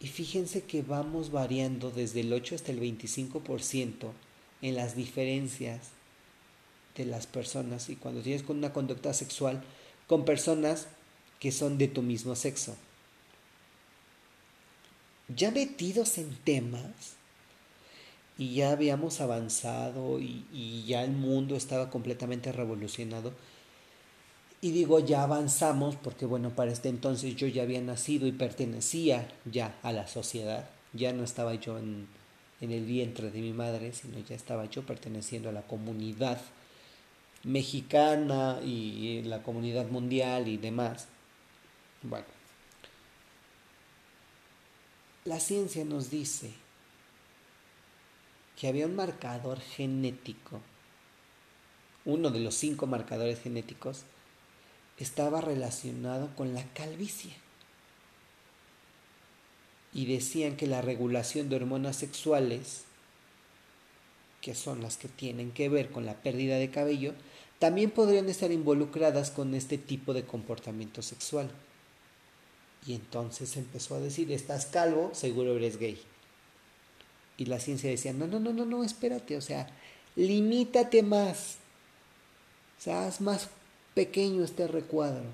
Y 0.00 0.08
fíjense 0.08 0.62
que 0.62 0.82
vamos 0.82 1.30
variando 1.30 1.90
desde 1.90 2.20
el 2.20 2.32
8 2.32 2.54
hasta 2.54 2.72
el 2.72 2.80
25% 2.80 4.10
en 4.62 4.74
las 4.74 4.96
diferencias 4.96 5.88
de 6.96 7.06
las 7.06 7.26
personas 7.26 7.88
y 7.88 7.96
cuando 7.96 8.22
tienes 8.22 8.42
con 8.42 8.58
una 8.58 8.72
conducta 8.72 9.12
sexual 9.14 9.62
con 10.06 10.24
personas 10.24 10.88
que 11.40 11.52
son 11.52 11.78
de 11.78 11.88
tu 11.88 12.02
mismo 12.02 12.34
sexo. 12.34 12.76
Ya 15.28 15.50
metidos 15.50 16.18
en 16.18 16.34
temas 16.36 17.16
y 18.38 18.54
ya 18.54 18.70
habíamos 18.70 19.20
avanzado 19.20 20.20
y, 20.20 20.84
ya 20.86 21.02
el 21.02 21.12
mundo 21.12 21.56
estaba 21.56 21.90
completamente 21.90 22.52
revolucionado. 22.52 23.32
Y 24.60 24.70
digo, 24.70 25.00
ya 25.00 25.22
avanzamos 25.22 25.96
porque 25.96 26.26
bueno, 26.26 26.50
para 26.50 26.72
este 26.72 26.88
entonces 26.88 27.36
yo 27.36 27.46
ya 27.46 27.62
había 27.62 27.80
nacido 27.80 28.26
y 28.26 28.32
pertenecía 28.32 29.28
ya 29.44 29.78
a 29.82 29.92
la 29.92 30.06
sociedad. 30.06 30.68
Ya 30.92 31.12
no 31.12 31.24
estaba 31.24 31.54
yo 31.54 31.78
en, 31.78 32.08
el 32.60 32.84
vientre 32.84 33.30
de 33.30 33.40
mi 33.40 33.52
madre, 33.52 33.92
sino 33.92 34.18
ya 34.18 34.34
estaba 34.34 34.64
yo 34.66 34.84
perteneciendo 34.84 35.50
a 35.50 35.52
la 35.52 35.62
comunidad 35.62 36.40
mexicana 37.46 38.60
y 38.62 39.22
la 39.22 39.42
comunidad 39.42 39.86
mundial 39.86 40.48
y 40.48 40.58
demás. 40.58 41.08
Bueno, 42.02 42.26
la 45.24 45.40
ciencia 45.40 45.84
nos 45.84 46.10
dice 46.10 46.52
que 48.56 48.68
había 48.68 48.86
un 48.86 48.96
marcador 48.96 49.60
genético, 49.60 50.60
uno 52.04 52.30
de 52.30 52.40
los 52.40 52.54
cinco 52.54 52.86
marcadores 52.86 53.40
genéticos, 53.40 54.02
estaba 54.98 55.40
relacionado 55.40 56.34
con 56.36 56.52
la 56.52 56.64
calvicie. 56.74 57.32
y 59.96 60.04
decían 60.04 60.56
que 60.56 60.66
la 60.66 60.82
regulación 60.82 61.48
de 61.48 61.56
hormonas 61.56 61.96
sexuales, 61.96 62.84
que 64.42 64.54
son 64.54 64.82
las 64.82 64.98
que 64.98 65.08
tienen 65.08 65.52
que 65.52 65.70
ver 65.70 65.90
con 65.90 66.04
la 66.04 66.20
pérdida 66.22 66.58
de 66.58 66.70
cabello, 66.70 67.14
también 67.58 67.90
podrían 67.90 68.28
estar 68.28 68.52
involucradas 68.52 69.30
con 69.30 69.54
este 69.54 69.78
tipo 69.78 70.12
de 70.12 70.24
comportamiento 70.24 71.02
sexual. 71.02 71.50
Y 72.86 72.94
entonces 72.94 73.56
empezó 73.56 73.94
a 73.94 74.00
decir, 74.00 74.30
estás 74.30 74.66
calvo, 74.66 75.10
seguro 75.12 75.56
eres 75.56 75.78
gay. 75.78 76.00
Y 77.36 77.46
la 77.46 77.58
ciencia 77.58 77.90
decía, 77.90 78.12
no, 78.12 78.26
no, 78.26 78.38
no, 78.38 78.52
no, 78.52 78.64
no, 78.64 78.84
espérate, 78.84 79.36
o 79.36 79.40
sea, 79.40 79.68
limítate 80.14 81.02
más. 81.02 81.56
O 82.78 82.82
sea, 82.82 83.06
haz 83.06 83.20
más 83.20 83.48
pequeño 83.94 84.44
este 84.44 84.68
recuadro. 84.68 85.24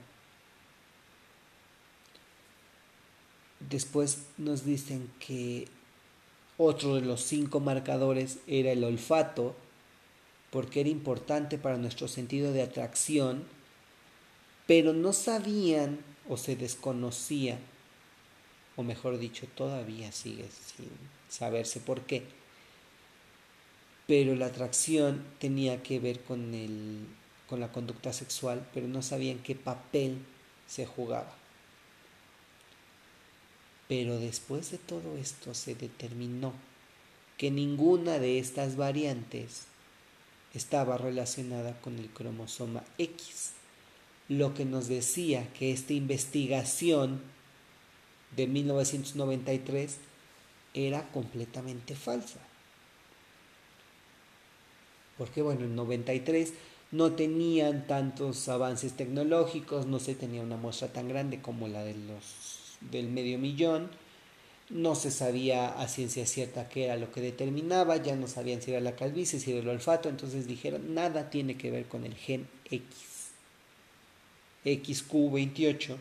Después 3.68 4.24
nos 4.38 4.64
dicen 4.64 5.10
que 5.18 5.68
otro 6.56 6.96
de 6.96 7.02
los 7.02 7.22
cinco 7.22 7.60
marcadores 7.60 8.38
era 8.46 8.72
el 8.72 8.84
olfato, 8.84 9.54
porque 10.52 10.80
era 10.80 10.90
importante 10.90 11.56
para 11.56 11.78
nuestro 11.78 12.08
sentido 12.08 12.52
de 12.52 12.60
atracción, 12.60 13.44
pero 14.66 14.92
no 14.92 15.14
sabían 15.14 15.98
o 16.28 16.36
se 16.36 16.56
desconocía, 16.56 17.58
o 18.76 18.82
mejor 18.82 19.18
dicho, 19.18 19.46
todavía 19.56 20.12
sigue 20.12 20.44
sin 20.50 20.90
saberse 21.30 21.80
por 21.80 22.02
qué, 22.02 22.24
pero 24.06 24.34
la 24.36 24.46
atracción 24.46 25.24
tenía 25.38 25.82
que 25.82 25.98
ver 25.98 26.20
con, 26.20 26.52
el, 26.52 27.06
con 27.48 27.58
la 27.58 27.72
conducta 27.72 28.12
sexual, 28.12 28.68
pero 28.74 28.86
no 28.88 29.00
sabían 29.00 29.38
qué 29.38 29.54
papel 29.54 30.18
se 30.68 30.84
jugaba. 30.84 31.34
Pero 33.88 34.18
después 34.18 34.70
de 34.70 34.76
todo 34.76 35.16
esto 35.16 35.54
se 35.54 35.74
determinó 35.74 36.52
que 37.38 37.50
ninguna 37.50 38.18
de 38.18 38.38
estas 38.38 38.76
variantes 38.76 39.71
estaba 40.54 40.98
relacionada 40.98 41.80
con 41.80 41.98
el 41.98 42.08
cromosoma 42.10 42.84
X, 42.98 43.52
lo 44.28 44.54
que 44.54 44.64
nos 44.64 44.88
decía 44.88 45.52
que 45.52 45.72
esta 45.72 45.92
investigación 45.92 47.20
de 48.36 48.46
1993 48.46 49.98
era 50.74 51.10
completamente 51.10 51.94
falsa. 51.94 52.40
Porque 55.18 55.42
bueno, 55.42 55.64
en 55.64 55.76
93 55.76 56.52
no 56.92 57.12
tenían 57.12 57.86
tantos 57.86 58.48
avances 58.48 58.94
tecnológicos, 58.94 59.86
no 59.86 59.98
se 59.98 60.14
tenía 60.14 60.42
una 60.42 60.56
muestra 60.56 60.88
tan 60.88 61.08
grande 61.08 61.40
como 61.40 61.68
la 61.68 61.84
del 61.84 63.08
medio 63.08 63.38
millón, 63.38 63.90
no 64.70 64.94
se 64.94 65.10
sabía 65.10 65.68
a 65.68 65.88
ciencia 65.88 66.26
cierta 66.26 66.68
qué 66.68 66.84
era 66.84 66.96
lo 66.96 67.10
que 67.12 67.20
determinaba, 67.20 67.96
ya 67.96 68.16
no 68.16 68.26
sabían 68.26 68.62
si 68.62 68.70
era 68.70 68.80
la 68.80 68.96
calvicie, 68.96 69.38
si 69.38 69.50
era 69.52 69.60
el 69.60 69.68
olfato, 69.68 70.08
entonces 70.08 70.46
dijeron, 70.46 70.94
nada 70.94 71.30
tiene 71.30 71.56
que 71.56 71.70
ver 71.70 71.86
con 71.86 72.04
el 72.04 72.14
gen 72.14 72.48
X. 72.70 72.86
XQ28. 74.64 75.96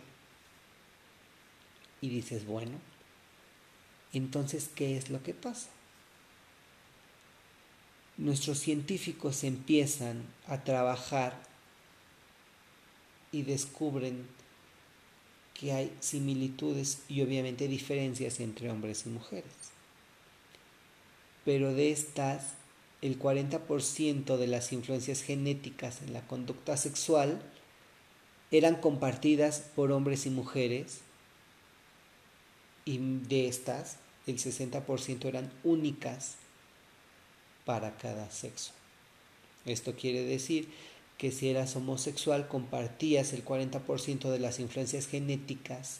Y 2.02 2.10
dices, 2.10 2.46
bueno, 2.46 2.80
entonces, 4.14 4.70
¿qué 4.74 4.98
es 4.98 5.10
lo 5.10 5.22
que 5.24 5.34
pasa? 5.34 5.70
Nuestros 8.18 8.60
científicos 8.60 9.44
empiezan 9.44 10.24
a 10.48 10.64
trabajar 10.64 11.42
y 13.32 13.44
descubren 13.44 14.28
que 15.62 15.74
hay 15.74 15.96
similitudes 16.00 17.04
y 17.08 17.22
obviamente 17.22 17.68
diferencias 17.68 18.40
entre 18.40 18.72
hombres 18.72 19.06
y 19.06 19.10
mujeres. 19.10 19.54
Pero 21.46 21.72
de 21.76 21.92
estas, 21.92 22.56
el 23.04 23.20
40% 23.20 24.38
de 24.38 24.48
las 24.48 24.74
influencias 24.74 25.22
genéticas 25.22 26.02
en 26.02 26.14
la 26.14 26.26
conducta 26.26 26.78
sexual 26.78 27.40
eran 28.50 28.76
compartidas 28.76 29.60
por 29.76 29.92
hombres 29.92 30.26
y 30.26 30.32
mujeres 30.32 31.02
y 32.84 32.98
de 32.98 33.48
estas 33.48 33.98
el 34.26 34.38
60% 34.38 35.26
eran 35.26 35.52
únicas 35.64 36.38
para 37.66 37.98
cada 37.98 38.32
sexo. 38.32 38.72
Esto 39.66 39.96
quiere 39.96 40.24
decir 40.24 40.70
que 41.22 41.32
si 41.32 41.52
eras 41.52 41.76
homosexual 41.76 42.48
compartías 42.48 43.32
el 43.34 43.46
40% 43.46 44.32
de 44.32 44.40
las 44.40 44.60
influencias 44.60 45.06
genéticas 45.06 46.00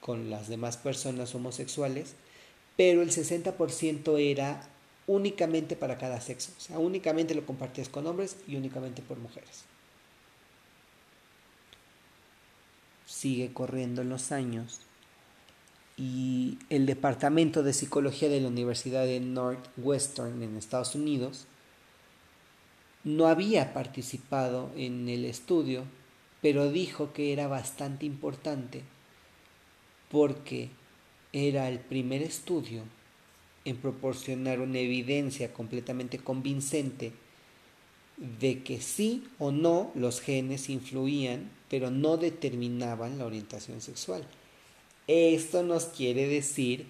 con 0.00 0.30
las 0.30 0.48
demás 0.48 0.78
personas 0.78 1.34
homosexuales, 1.34 2.14
pero 2.78 3.02
el 3.02 3.10
60% 3.10 4.18
era 4.18 4.66
únicamente 5.06 5.76
para 5.76 5.98
cada 5.98 6.22
sexo, 6.22 6.52
o 6.56 6.60
sea, 6.62 6.78
únicamente 6.78 7.34
lo 7.34 7.44
compartías 7.44 7.90
con 7.90 8.06
hombres 8.06 8.38
y 8.48 8.56
únicamente 8.56 9.02
por 9.02 9.18
mujeres. 9.18 9.64
Sigue 13.04 13.52
corriendo 13.52 14.02
los 14.02 14.32
años 14.32 14.80
y 15.98 16.56
el 16.70 16.86
Departamento 16.86 17.62
de 17.62 17.74
Psicología 17.74 18.30
de 18.30 18.40
la 18.40 18.48
Universidad 18.48 19.04
de 19.04 19.20
Northwestern 19.20 20.42
en 20.42 20.56
Estados 20.56 20.94
Unidos 20.94 21.46
no 23.04 23.26
había 23.26 23.72
participado 23.72 24.70
en 24.76 25.08
el 25.08 25.24
estudio, 25.24 25.84
pero 26.40 26.70
dijo 26.70 27.12
que 27.12 27.32
era 27.32 27.46
bastante 27.46 28.06
importante 28.06 28.82
porque 30.10 30.70
era 31.32 31.68
el 31.68 31.80
primer 31.80 32.22
estudio 32.22 32.82
en 33.64 33.76
proporcionar 33.76 34.60
una 34.60 34.78
evidencia 34.78 35.52
completamente 35.52 36.18
convincente 36.18 37.12
de 38.16 38.62
que 38.62 38.80
sí 38.80 39.24
o 39.38 39.50
no 39.50 39.90
los 39.94 40.20
genes 40.20 40.68
influían, 40.68 41.50
pero 41.68 41.90
no 41.90 42.16
determinaban 42.16 43.18
la 43.18 43.26
orientación 43.26 43.80
sexual. 43.80 44.24
Esto 45.06 45.62
nos 45.62 45.86
quiere 45.86 46.28
decir 46.28 46.86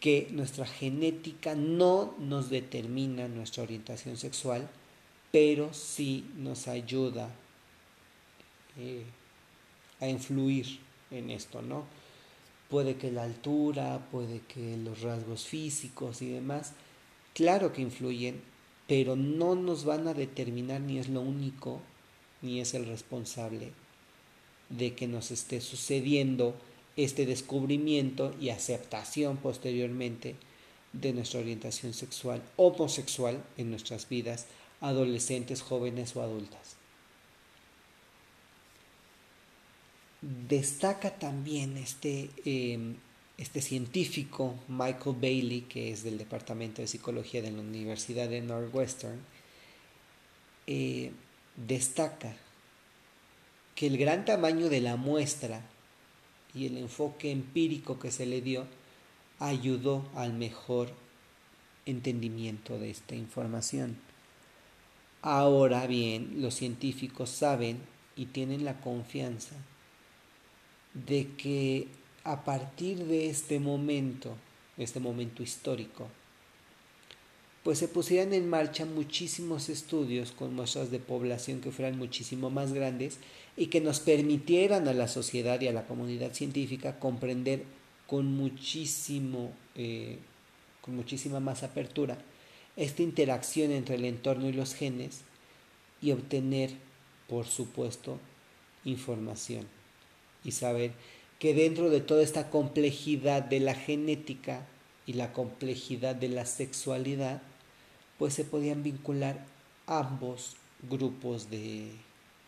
que 0.00 0.28
nuestra 0.30 0.66
genética 0.66 1.54
no 1.54 2.14
nos 2.18 2.50
determina 2.50 3.28
nuestra 3.28 3.62
orientación 3.62 4.16
sexual, 4.16 4.68
pero 5.32 5.72
sí 5.72 6.26
nos 6.36 6.68
ayuda 6.68 7.30
eh, 8.78 9.02
a 9.98 10.08
influir 10.08 10.78
en 11.10 11.30
esto, 11.30 11.62
¿no? 11.62 11.84
Puede 12.68 12.96
que 12.96 13.10
la 13.10 13.24
altura, 13.24 14.06
puede 14.10 14.40
que 14.40 14.76
los 14.76 15.00
rasgos 15.00 15.46
físicos 15.46 16.22
y 16.22 16.28
demás, 16.28 16.74
claro 17.34 17.72
que 17.72 17.82
influyen, 17.82 18.40
pero 18.86 19.16
no 19.16 19.54
nos 19.54 19.84
van 19.84 20.06
a 20.06 20.14
determinar 20.14 20.80
ni 20.80 20.98
es 20.98 21.08
lo 21.08 21.22
único, 21.22 21.80
ni 22.42 22.60
es 22.60 22.74
el 22.74 22.86
responsable 22.86 23.72
de 24.68 24.94
que 24.94 25.06
nos 25.06 25.30
esté 25.30 25.60
sucediendo 25.60 26.54
este 26.96 27.24
descubrimiento 27.24 28.34
y 28.40 28.50
aceptación 28.50 29.38
posteriormente 29.38 30.36
de 30.92 31.12
nuestra 31.14 31.40
orientación 31.40 31.94
sexual 31.94 32.42
homosexual 32.56 33.42
en 33.56 33.70
nuestras 33.70 34.08
vidas 34.08 34.46
adolescentes, 34.82 35.62
jóvenes 35.62 36.14
o 36.16 36.22
adultas. 36.22 36.76
Destaca 40.20 41.18
también 41.18 41.76
este, 41.78 42.30
em, 42.44 42.96
este 43.38 43.62
científico 43.62 44.54
Michael 44.68 45.16
Bailey, 45.20 45.62
que 45.62 45.90
es 45.90 46.02
del 46.02 46.18
Departamento 46.18 46.82
de 46.82 46.88
Psicología 46.88 47.40
de 47.42 47.52
la 47.52 47.60
Universidad 47.60 48.28
de 48.28 48.42
Northwestern, 48.42 49.20
eh, 50.66 51.12
destaca 51.56 52.36
que 53.74 53.86
el 53.86 53.98
gran 53.98 54.24
tamaño 54.24 54.68
de 54.68 54.80
la 54.80 54.96
muestra 54.96 55.62
y 56.54 56.66
el 56.66 56.76
enfoque 56.76 57.30
empírico 57.30 57.98
que 57.98 58.10
se 58.10 58.26
le 58.26 58.40
dio 58.42 58.66
ayudó 59.38 60.08
al 60.14 60.34
mejor 60.34 60.92
entendimiento 61.86 62.78
de 62.78 62.90
esta 62.90 63.14
información. 63.14 63.96
Ahora 65.22 65.86
bien, 65.86 66.42
los 66.42 66.54
científicos 66.54 67.30
saben 67.30 67.78
y 68.16 68.26
tienen 68.26 68.64
la 68.64 68.80
confianza 68.80 69.54
de 70.94 71.28
que 71.38 71.86
a 72.24 72.44
partir 72.44 73.04
de 73.06 73.30
este 73.30 73.60
momento, 73.60 74.34
este 74.76 74.98
momento 74.98 75.44
histórico, 75.44 76.08
pues 77.62 77.78
se 77.78 77.86
pusieran 77.86 78.32
en 78.34 78.50
marcha 78.50 78.84
muchísimos 78.84 79.68
estudios 79.68 80.32
con 80.32 80.56
muestras 80.56 80.90
de 80.90 80.98
población 80.98 81.60
que 81.60 81.70
fueran 81.70 81.96
muchísimo 81.96 82.50
más 82.50 82.72
grandes 82.72 83.18
y 83.56 83.66
que 83.66 83.80
nos 83.80 84.00
permitieran 84.00 84.88
a 84.88 84.92
la 84.92 85.06
sociedad 85.06 85.60
y 85.60 85.68
a 85.68 85.72
la 85.72 85.86
comunidad 85.86 86.32
científica 86.32 86.98
comprender 86.98 87.62
con 88.08 88.26
muchísimo, 88.26 89.52
eh, 89.76 90.18
con 90.80 90.96
muchísima 90.96 91.38
más 91.38 91.62
apertura 91.62 92.18
esta 92.76 93.02
interacción 93.02 93.70
entre 93.70 93.96
el 93.96 94.04
entorno 94.04 94.48
y 94.48 94.52
los 94.52 94.74
genes 94.74 95.22
y 96.00 96.12
obtener, 96.12 96.70
por 97.28 97.46
supuesto, 97.46 98.18
información 98.84 99.66
y 100.44 100.52
saber 100.52 100.92
que 101.38 101.54
dentro 101.54 101.90
de 101.90 102.00
toda 102.00 102.22
esta 102.22 102.50
complejidad 102.50 103.42
de 103.42 103.60
la 103.60 103.74
genética 103.74 104.66
y 105.06 105.14
la 105.14 105.32
complejidad 105.32 106.14
de 106.14 106.28
la 106.28 106.46
sexualidad, 106.46 107.42
pues 108.18 108.34
se 108.34 108.44
podían 108.44 108.82
vincular 108.82 109.44
ambos 109.86 110.56
grupos 110.88 111.50
de, 111.50 111.90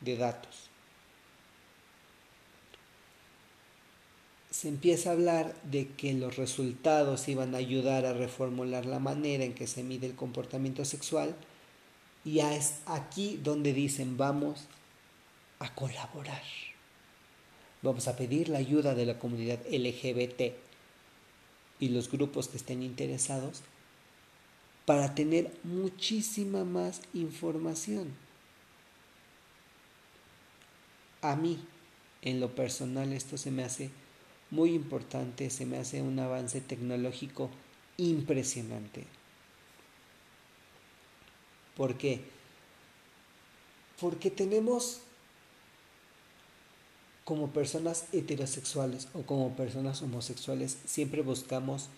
de 0.00 0.16
datos. 0.16 0.70
Se 4.54 4.68
empieza 4.68 5.10
a 5.10 5.14
hablar 5.14 5.52
de 5.64 5.88
que 5.88 6.14
los 6.14 6.36
resultados 6.36 7.26
iban 7.26 7.56
a 7.56 7.58
ayudar 7.58 8.06
a 8.06 8.12
reformular 8.12 8.86
la 8.86 9.00
manera 9.00 9.42
en 9.42 9.52
que 9.52 9.66
se 9.66 9.82
mide 9.82 10.06
el 10.06 10.14
comportamiento 10.14 10.84
sexual 10.84 11.34
y 12.24 12.38
es 12.38 12.76
aquí 12.86 13.40
donde 13.42 13.72
dicen 13.72 14.16
vamos 14.16 14.68
a 15.58 15.74
colaborar. 15.74 16.44
Vamos 17.82 18.06
a 18.06 18.14
pedir 18.14 18.48
la 18.48 18.58
ayuda 18.58 18.94
de 18.94 19.06
la 19.06 19.18
comunidad 19.18 19.58
LGBT 19.68 20.54
y 21.80 21.88
los 21.88 22.08
grupos 22.08 22.46
que 22.46 22.56
estén 22.56 22.84
interesados 22.84 23.62
para 24.86 25.16
tener 25.16 25.50
muchísima 25.64 26.64
más 26.64 27.00
información. 27.12 28.14
A 31.22 31.34
mí, 31.34 31.58
en 32.22 32.38
lo 32.38 32.54
personal, 32.54 33.12
esto 33.12 33.36
se 33.36 33.50
me 33.50 33.64
hace 33.64 33.90
muy 34.54 34.72
importante, 34.72 35.50
se 35.50 35.66
me 35.66 35.78
hace 35.78 36.00
un 36.00 36.18
avance 36.18 36.60
tecnológico 36.60 37.50
impresionante. 37.96 39.04
¿Por 41.76 41.98
qué? 41.98 42.22
Porque 44.00 44.30
tenemos 44.30 45.00
como 47.24 47.50
personas 47.50 48.06
heterosexuales 48.12 49.08
o 49.14 49.22
como 49.22 49.56
personas 49.56 50.02
homosexuales 50.02 50.78
siempre 50.84 51.22
buscamos 51.22 51.88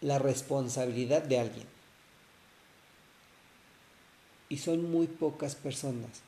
la 0.00 0.18
responsabilidad 0.18 1.22
de 1.22 1.40
alguien. 1.40 1.66
Y 4.48 4.58
son 4.58 4.90
muy 4.90 5.06
pocas 5.08 5.56
personas 5.56 6.20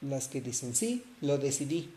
las 0.00 0.28
que 0.28 0.40
dicen, 0.40 0.74
sí, 0.74 1.04
lo 1.20 1.38
decidí, 1.38 1.90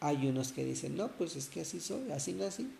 hay 0.00 0.26
unos 0.26 0.52
que 0.52 0.64
dicen, 0.64 0.96
no, 0.96 1.08
pues 1.08 1.36
es 1.36 1.48
que 1.48 1.60
así 1.60 1.78
soy, 1.78 2.10
así 2.10 2.32
nací. 2.32 2.70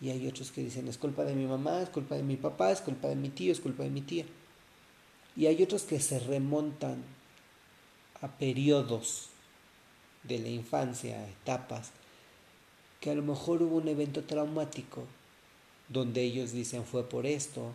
Y 0.00 0.10
hay 0.10 0.26
otros 0.26 0.52
que 0.52 0.62
dicen, 0.62 0.86
es 0.88 0.98
culpa 0.98 1.24
de 1.24 1.34
mi 1.34 1.46
mamá, 1.46 1.80
es 1.80 1.88
culpa 1.88 2.16
de 2.16 2.22
mi 2.22 2.36
papá, 2.36 2.70
es 2.70 2.82
culpa 2.82 3.08
de 3.08 3.16
mi 3.16 3.30
tío, 3.30 3.52
es 3.52 3.60
culpa 3.60 3.82
de 3.82 3.90
mi 3.90 4.02
tía. 4.02 4.26
Y 5.34 5.46
hay 5.46 5.62
otros 5.62 5.84
que 5.84 5.98
se 6.00 6.18
remontan 6.18 7.02
a 8.20 8.28
periodos 8.28 9.30
de 10.24 10.38
la 10.38 10.48
infancia, 10.48 11.26
etapas, 11.28 11.90
que 13.00 13.10
a 13.10 13.14
lo 13.14 13.22
mejor 13.22 13.62
hubo 13.62 13.76
un 13.76 13.88
evento 13.88 14.24
traumático 14.24 15.04
donde 15.88 16.22
ellos 16.22 16.52
dicen 16.52 16.84
fue 16.84 17.08
por 17.08 17.26
esto, 17.26 17.72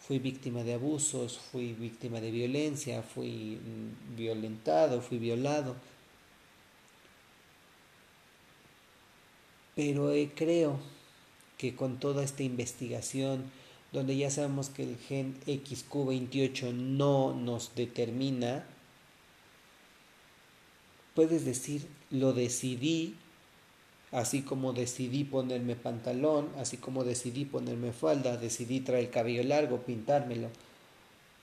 fui 0.00 0.18
víctima 0.18 0.62
de 0.64 0.74
abusos, 0.74 1.38
fui 1.38 1.74
víctima 1.74 2.20
de 2.20 2.30
violencia, 2.30 3.02
fui 3.02 3.60
mm, 3.62 4.16
violentado, 4.16 5.00
fui 5.00 5.18
violado 5.18 5.76
pero 9.78 10.10
eh, 10.10 10.32
creo 10.34 10.76
que 11.56 11.76
con 11.76 12.00
toda 12.00 12.24
esta 12.24 12.42
investigación, 12.42 13.44
donde 13.92 14.16
ya 14.16 14.28
sabemos 14.28 14.70
que 14.70 14.82
el 14.82 14.96
gen 14.96 15.36
XQ28 15.46 16.74
no 16.74 17.32
nos 17.32 17.76
determina, 17.76 18.66
puedes 21.14 21.44
decir, 21.44 21.86
lo 22.10 22.32
decidí, 22.32 23.14
así 24.10 24.42
como 24.42 24.72
decidí 24.72 25.22
ponerme 25.22 25.76
pantalón, 25.76 26.48
así 26.58 26.76
como 26.78 27.04
decidí 27.04 27.44
ponerme 27.44 27.92
falda, 27.92 28.36
decidí 28.36 28.80
traer 28.80 29.04
el 29.04 29.10
cabello 29.10 29.44
largo, 29.44 29.82
pintármelo, 29.82 30.48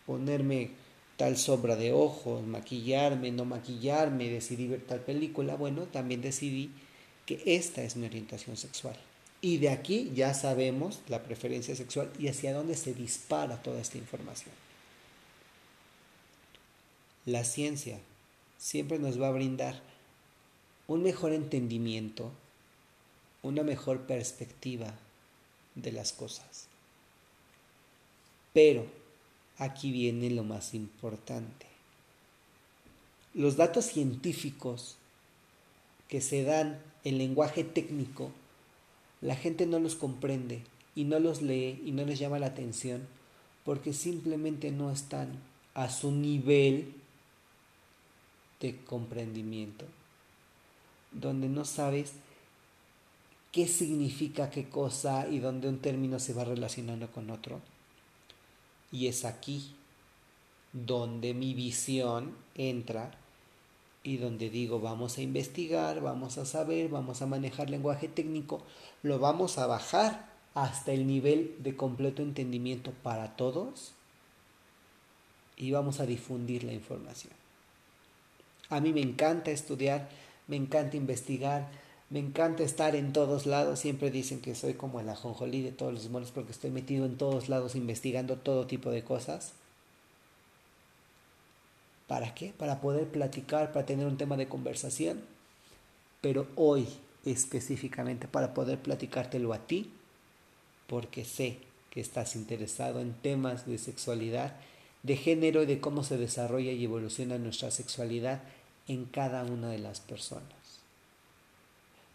ponerme 0.06 0.72
tal 1.16 1.38
sombra 1.38 1.78
de 1.78 1.94
ojos, 1.94 2.46
maquillarme, 2.46 3.32
no 3.32 3.46
maquillarme, 3.46 4.30
decidí 4.30 4.68
ver 4.68 4.82
tal 4.82 5.00
película, 5.00 5.56
bueno, 5.56 5.84
también 5.84 6.22
decidí 6.22 6.72
que 7.26 7.42
esta 7.46 7.84
es 7.84 7.96
mi 7.96 8.06
orientación 8.06 8.58
sexual. 8.58 8.96
Y 9.42 9.58
de 9.58 9.70
aquí 9.70 10.12
ya 10.16 10.34
sabemos 10.34 11.02
la 11.08 11.24
preferencia 11.24 11.76
sexual 11.76 12.12
y 12.20 12.28
hacia 12.28 12.54
dónde 12.54 12.76
se 12.76 12.94
dispara 12.94 13.62
toda 13.62 13.82
esta 13.82 13.98
información. 13.98 14.54
La 17.26 17.44
ciencia 17.44 18.00
siempre 18.58 19.00
nos 19.00 19.22
va 19.22 19.28
a 19.28 19.32
brindar 19.32 19.82
un 20.88 21.04
mejor 21.04 21.34
entendimiento, 21.34 22.32
una 23.42 23.64
mejor 23.64 24.02
perspectiva 24.02 24.94
de 25.76 25.92
las 25.92 26.14
cosas. 26.14 26.68
Pero 28.54 28.86
aquí 29.58 29.92
viene 29.92 30.30
lo 30.30 30.44
más 30.44 30.74
importante. 30.74 31.66
Los 33.34 33.58
datos 33.58 33.86
científicos 33.86 34.96
que 36.08 36.22
se 36.22 36.44
dan 36.44 36.80
el 37.06 37.18
lenguaje 37.18 37.64
técnico, 37.64 38.32
la 39.22 39.36
gente 39.36 39.66
no 39.66 39.80
los 39.80 39.96
comprende 39.96 40.64
y 40.96 41.06
no 41.06 41.20
los 41.20 41.42
lee 41.42 41.82
y 41.86 41.92
no 41.92 42.04
les 42.04 42.20
llama 42.20 42.40
la 42.40 42.48
atención 42.48 43.08
porque 43.64 43.94
simplemente 43.94 44.72
no 44.72 44.92
están 44.92 45.40
a 45.74 45.90
su 45.90 46.12
nivel 46.12 46.94
de 48.60 48.78
comprendimiento, 48.86 49.86
donde 51.12 51.48
no 51.48 51.66
sabes 51.66 52.14
qué 53.52 53.68
significa 53.68 54.50
qué 54.50 54.70
cosa 54.70 55.28
y 55.28 55.40
donde 55.40 55.68
un 55.68 55.80
término 55.80 56.20
se 56.20 56.34
va 56.34 56.44
relacionando 56.44 57.12
con 57.12 57.30
otro. 57.30 57.62
Y 58.92 59.08
es 59.08 59.26
aquí 59.26 59.76
donde 60.74 61.34
mi 61.34 61.54
visión 61.54 62.36
entra 62.56 63.12
y 64.06 64.18
donde 64.18 64.52
digo 64.52 64.80
vamos 64.80 65.18
a 65.18 65.24
investigar, 65.24 66.00
vamos 66.00 66.38
a 66.38 66.46
saber, 66.46 66.90
vamos 66.90 67.22
a 67.22 67.26
manejar 67.26 67.70
lenguaje 67.72 68.08
técnico, 68.08 68.62
lo 69.02 69.18
vamos 69.18 69.58
a 69.58 69.66
bajar 69.66 70.30
hasta 70.54 70.94
el 70.94 71.08
nivel 71.08 71.56
de 71.60 71.76
completo 71.76 72.22
entendimiento 72.22 72.92
para 73.04 73.36
todos 73.36 73.94
y 75.58 75.72
vamos 75.72 76.00
a 76.00 76.06
difundir 76.06 76.64
la 76.64 76.74
información. 76.74 77.34
A 78.70 78.80
mí 78.80 78.94
me 78.94 79.02
encanta 79.02 79.50
estudiar, 79.50 80.08
me 80.48 80.56
encanta 80.56 80.98
investigar, 80.98 81.70
me 82.12 82.20
encanta 82.20 82.62
estar 82.62 82.96
en 82.96 83.12
todos 83.12 83.48
lados. 83.48 83.80
Siempre 83.80 84.12
dicen 84.12 84.40
que 84.40 84.54
soy 84.54 84.76
como 84.76 85.00
el 85.00 85.10
ajonjolí 85.10 85.62
de 85.62 85.72
todos 85.72 85.94
los 85.94 86.10
monos 86.10 86.32
porque 86.32 86.52
estoy 86.52 86.70
metido 86.70 87.06
en 87.06 87.18
todos 87.18 87.50
lados 87.50 87.76
investigando 87.76 88.38
todo 88.38 88.68
tipo 88.68 88.92
de 88.92 89.04
cosas. 89.04 89.54
¿Para 92.08 92.34
qué? 92.34 92.54
Para 92.58 92.82
poder 92.82 93.08
platicar, 93.08 93.72
para 93.72 93.86
tener 93.86 94.06
un 94.06 94.18
tema 94.18 94.38
de 94.38 94.48
conversación. 94.48 95.22
Pero 96.22 96.48
hoy 96.56 96.88
específicamente 97.26 98.28
para 98.28 98.54
poder 98.54 98.80
platicártelo 98.80 99.54
a 99.54 99.60
ti, 99.60 99.92
porque 100.88 101.26
sé 101.26 101.58
que 101.90 102.00
estás 102.00 102.36
interesado 102.36 103.00
en 103.00 103.14
temas 103.14 103.66
de 103.66 103.80
sexualidad, 103.80 104.56
de 105.04 105.18
género 105.18 105.64
y 105.64 105.66
de 105.66 105.80
cómo 105.80 106.04
se 106.04 106.18
desarrolla 106.18 106.72
y 106.72 106.84
evoluciona 106.84 107.38
nuestra 107.38 107.72
sexualidad 107.72 108.42
en 108.88 109.06
cada 109.06 109.44
una 109.44 109.70
de 109.70 109.80
las 109.80 110.00
personas. 110.00 110.46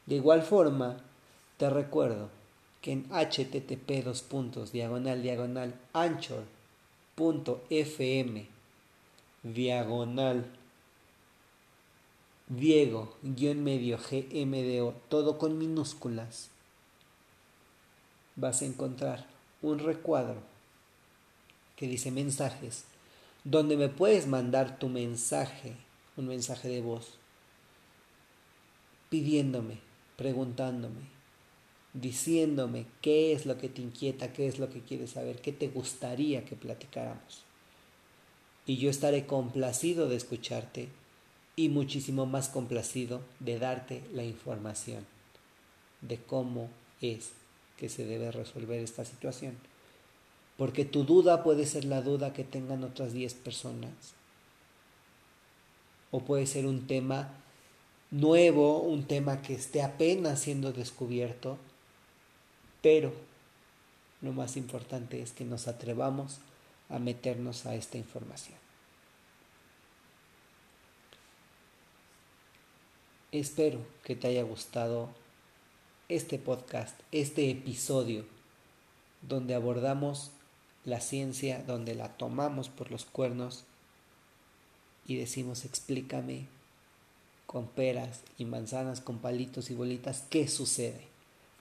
De 0.07 0.15
igual 0.17 0.43
forma, 0.43 0.99
te 1.57 1.69
recuerdo 1.69 2.31
que 2.81 2.93
en 2.93 3.05
http 3.11 4.71
diagonal 4.73 5.23
diagonal 5.23 5.75
anchor.fm 5.93 6.47
diagonal. 9.43 10.45
Diego, 12.49 13.17
guion 13.23 13.63
medio 13.63 13.97
GMDO, 13.97 14.95
todo 15.09 15.39
con 15.39 15.57
minúsculas, 15.57 16.51
vas 18.35 18.61
a 18.61 18.65
encontrar 18.65 19.25
un 19.63 19.79
recuadro 19.79 20.43
que 21.77 21.87
dice 21.87 22.11
mensajes, 22.11 22.85
donde 23.45 23.77
me 23.77 23.89
puedes 23.89 24.27
mandar 24.27 24.81
tu 24.81 24.89
mensaje, 24.89 25.77
un 26.17 26.27
mensaje 26.27 26.69
de 26.69 26.81
voz, 26.81 27.15
pidiéndome, 29.11 29.79
preguntándome, 30.17 31.03
diciéndome 31.95 32.87
qué 33.01 33.33
es 33.33 33.47
lo 33.47 33.59
que 33.59 33.69
te 33.69 33.81
inquieta, 33.81 34.33
qué 34.33 34.49
es 34.49 34.59
lo 34.59 34.71
que 34.71 34.81
quieres 34.81 35.11
saber, 35.11 35.41
qué 35.41 35.53
te 35.53 35.69
gustaría 35.69 36.45
que 36.45 36.57
platicáramos 36.57 37.45
y 38.67 38.77
yo 38.77 38.91
estaré 38.91 39.27
complacido 39.27 40.09
de 40.09 40.17
escucharte 40.17 40.89
y 41.57 41.69
muchísimo 41.69 42.27
más 42.27 42.49
complacido 42.49 43.21
de 43.41 43.59
darte 43.59 44.03
la 44.13 44.25
información 44.25 45.07
de 46.01 46.19
cómo 46.19 46.71
es 47.01 47.33
que 47.77 47.89
se 47.89 48.05
debe 48.05 48.31
resolver 48.31 48.81
esta 48.81 49.05
situación. 49.05 49.57
Porque 50.57 50.85
tu 50.85 51.05
duda 51.05 51.43
puede 51.43 51.67
ser 51.67 51.85
la 51.85 52.03
duda 52.03 52.33
que 52.33 52.45
tengan 52.45 52.85
otras 52.85 53.13
10 53.13 53.35
personas. 53.35 53.93
o 56.13 56.21
puede 56.21 56.47
ser 56.47 56.67
un 56.67 56.89
tema 56.89 57.31
nuevo, 58.11 58.81
un 58.81 59.05
tema 59.05 59.43
que 59.43 59.55
esté 59.55 59.81
apenas 59.81 60.41
siendo 60.41 60.73
descubierto, 60.73 61.57
pero 62.83 63.13
lo 64.21 64.33
más 64.33 64.57
importante 64.57 65.23
es 65.23 65.31
que 65.31 65.45
nos 65.45 65.69
atrevamos 65.69 66.41
a 66.91 66.99
meternos 66.99 67.67
a 67.67 67.75
esta 67.75 67.99
información. 67.99 68.59
Espero 73.33 73.79
que 74.03 74.17
te 74.17 74.27
haya 74.27 74.43
gustado 74.43 75.09
este 76.09 76.39
podcast, 76.39 76.99
este 77.13 77.49
episodio, 77.49 78.25
donde 79.23 79.55
abordamos 79.55 80.33
la 80.85 81.01
ciencia, 81.01 81.63
donde 81.65 81.95
la 81.95 82.17
tomamos 82.17 82.69
por 82.69 82.91
los 82.91 83.05
cuernos 83.05 83.65
y 85.07 85.17
decimos 85.17 85.65
explícame 85.65 86.47
con 87.47 87.67
peras 87.67 88.21
y 88.39 88.45
manzanas, 88.45 89.01
con 89.01 89.19
palitos 89.19 89.71
y 89.71 89.75
bolitas, 89.75 90.25
¿qué 90.31 90.49
sucede? 90.49 91.09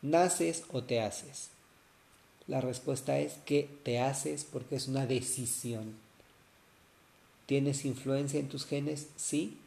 ¿Naces 0.02 0.64
o 0.72 0.84
te 0.84 1.02
haces? 1.02 1.50
La 2.50 2.62
respuesta 2.62 3.20
es 3.20 3.34
que 3.46 3.70
te 3.84 4.00
haces 4.00 4.44
porque 4.44 4.76
es 4.76 4.88
una 4.88 5.06
decisión. 5.06 5.94
¿Tienes 7.46 7.86
influencia 7.86 8.40
en 8.40 8.50
tus 8.50 8.66
genes? 8.66 9.10
Sí, 9.18 9.60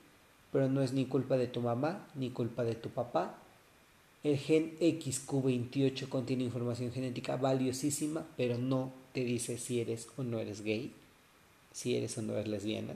pero 0.51 0.69
no 0.69 0.83
es 0.83 0.93
ni 0.93 1.05
culpa 1.07 1.37
de 1.37 1.47
tu 1.47 1.61
mamá 1.61 2.09
ni 2.17 2.31
culpa 2.31 2.65
de 2.65 2.75
tu 2.75 2.89
papá. 2.89 3.39
El 4.25 4.37
gen 4.37 4.77
XQ28 4.81 6.09
contiene 6.09 6.43
información 6.43 6.91
genética 6.91 7.37
valiosísima, 7.37 8.27
pero 8.37 8.59
no 8.59 8.93
te 9.13 9.23
dice 9.23 9.59
si 9.59 9.81
eres 9.81 10.09
o 10.17 10.25
no 10.25 10.41
eres 10.41 10.63
gay, 10.63 10.93
si 11.73 11.95
eres 11.95 12.19
o 12.19 12.23
no 12.23 12.33
eres 12.33 12.49
lesbiana. 12.49 12.95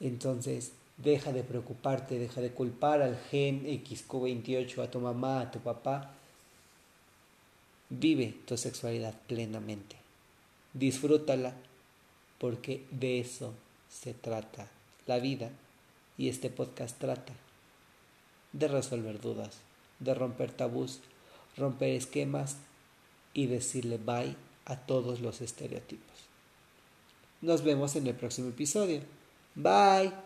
Entonces, 0.00 0.72
deja 0.96 1.32
de 1.32 1.42
preocuparte, 1.42 2.18
deja 2.18 2.40
de 2.40 2.52
culpar 2.52 3.02
al 3.02 3.18
gen 3.30 3.66
XQ28, 3.66 4.82
a 4.82 4.90
tu 4.90 5.00
mamá, 5.00 5.42
a 5.42 5.50
tu 5.50 5.58
papá 5.58 6.15
Vive 7.88 8.34
tu 8.46 8.56
sexualidad 8.56 9.14
plenamente. 9.26 9.96
Disfrútala 10.74 11.54
porque 12.38 12.84
de 12.90 13.20
eso 13.20 13.54
se 13.88 14.12
trata 14.12 14.68
la 15.06 15.18
vida 15.18 15.50
y 16.18 16.28
este 16.28 16.50
podcast 16.50 16.98
trata 16.98 17.32
de 18.52 18.68
resolver 18.68 19.20
dudas, 19.20 19.58
de 20.00 20.14
romper 20.14 20.50
tabús, 20.50 21.00
romper 21.56 21.90
esquemas 21.90 22.56
y 23.34 23.46
decirle 23.46 23.98
bye 23.98 24.36
a 24.64 24.76
todos 24.76 25.20
los 25.20 25.40
estereotipos. 25.40 26.16
Nos 27.40 27.62
vemos 27.62 27.96
en 27.96 28.06
el 28.06 28.14
próximo 28.14 28.48
episodio. 28.48 29.00
Bye. 29.54 30.25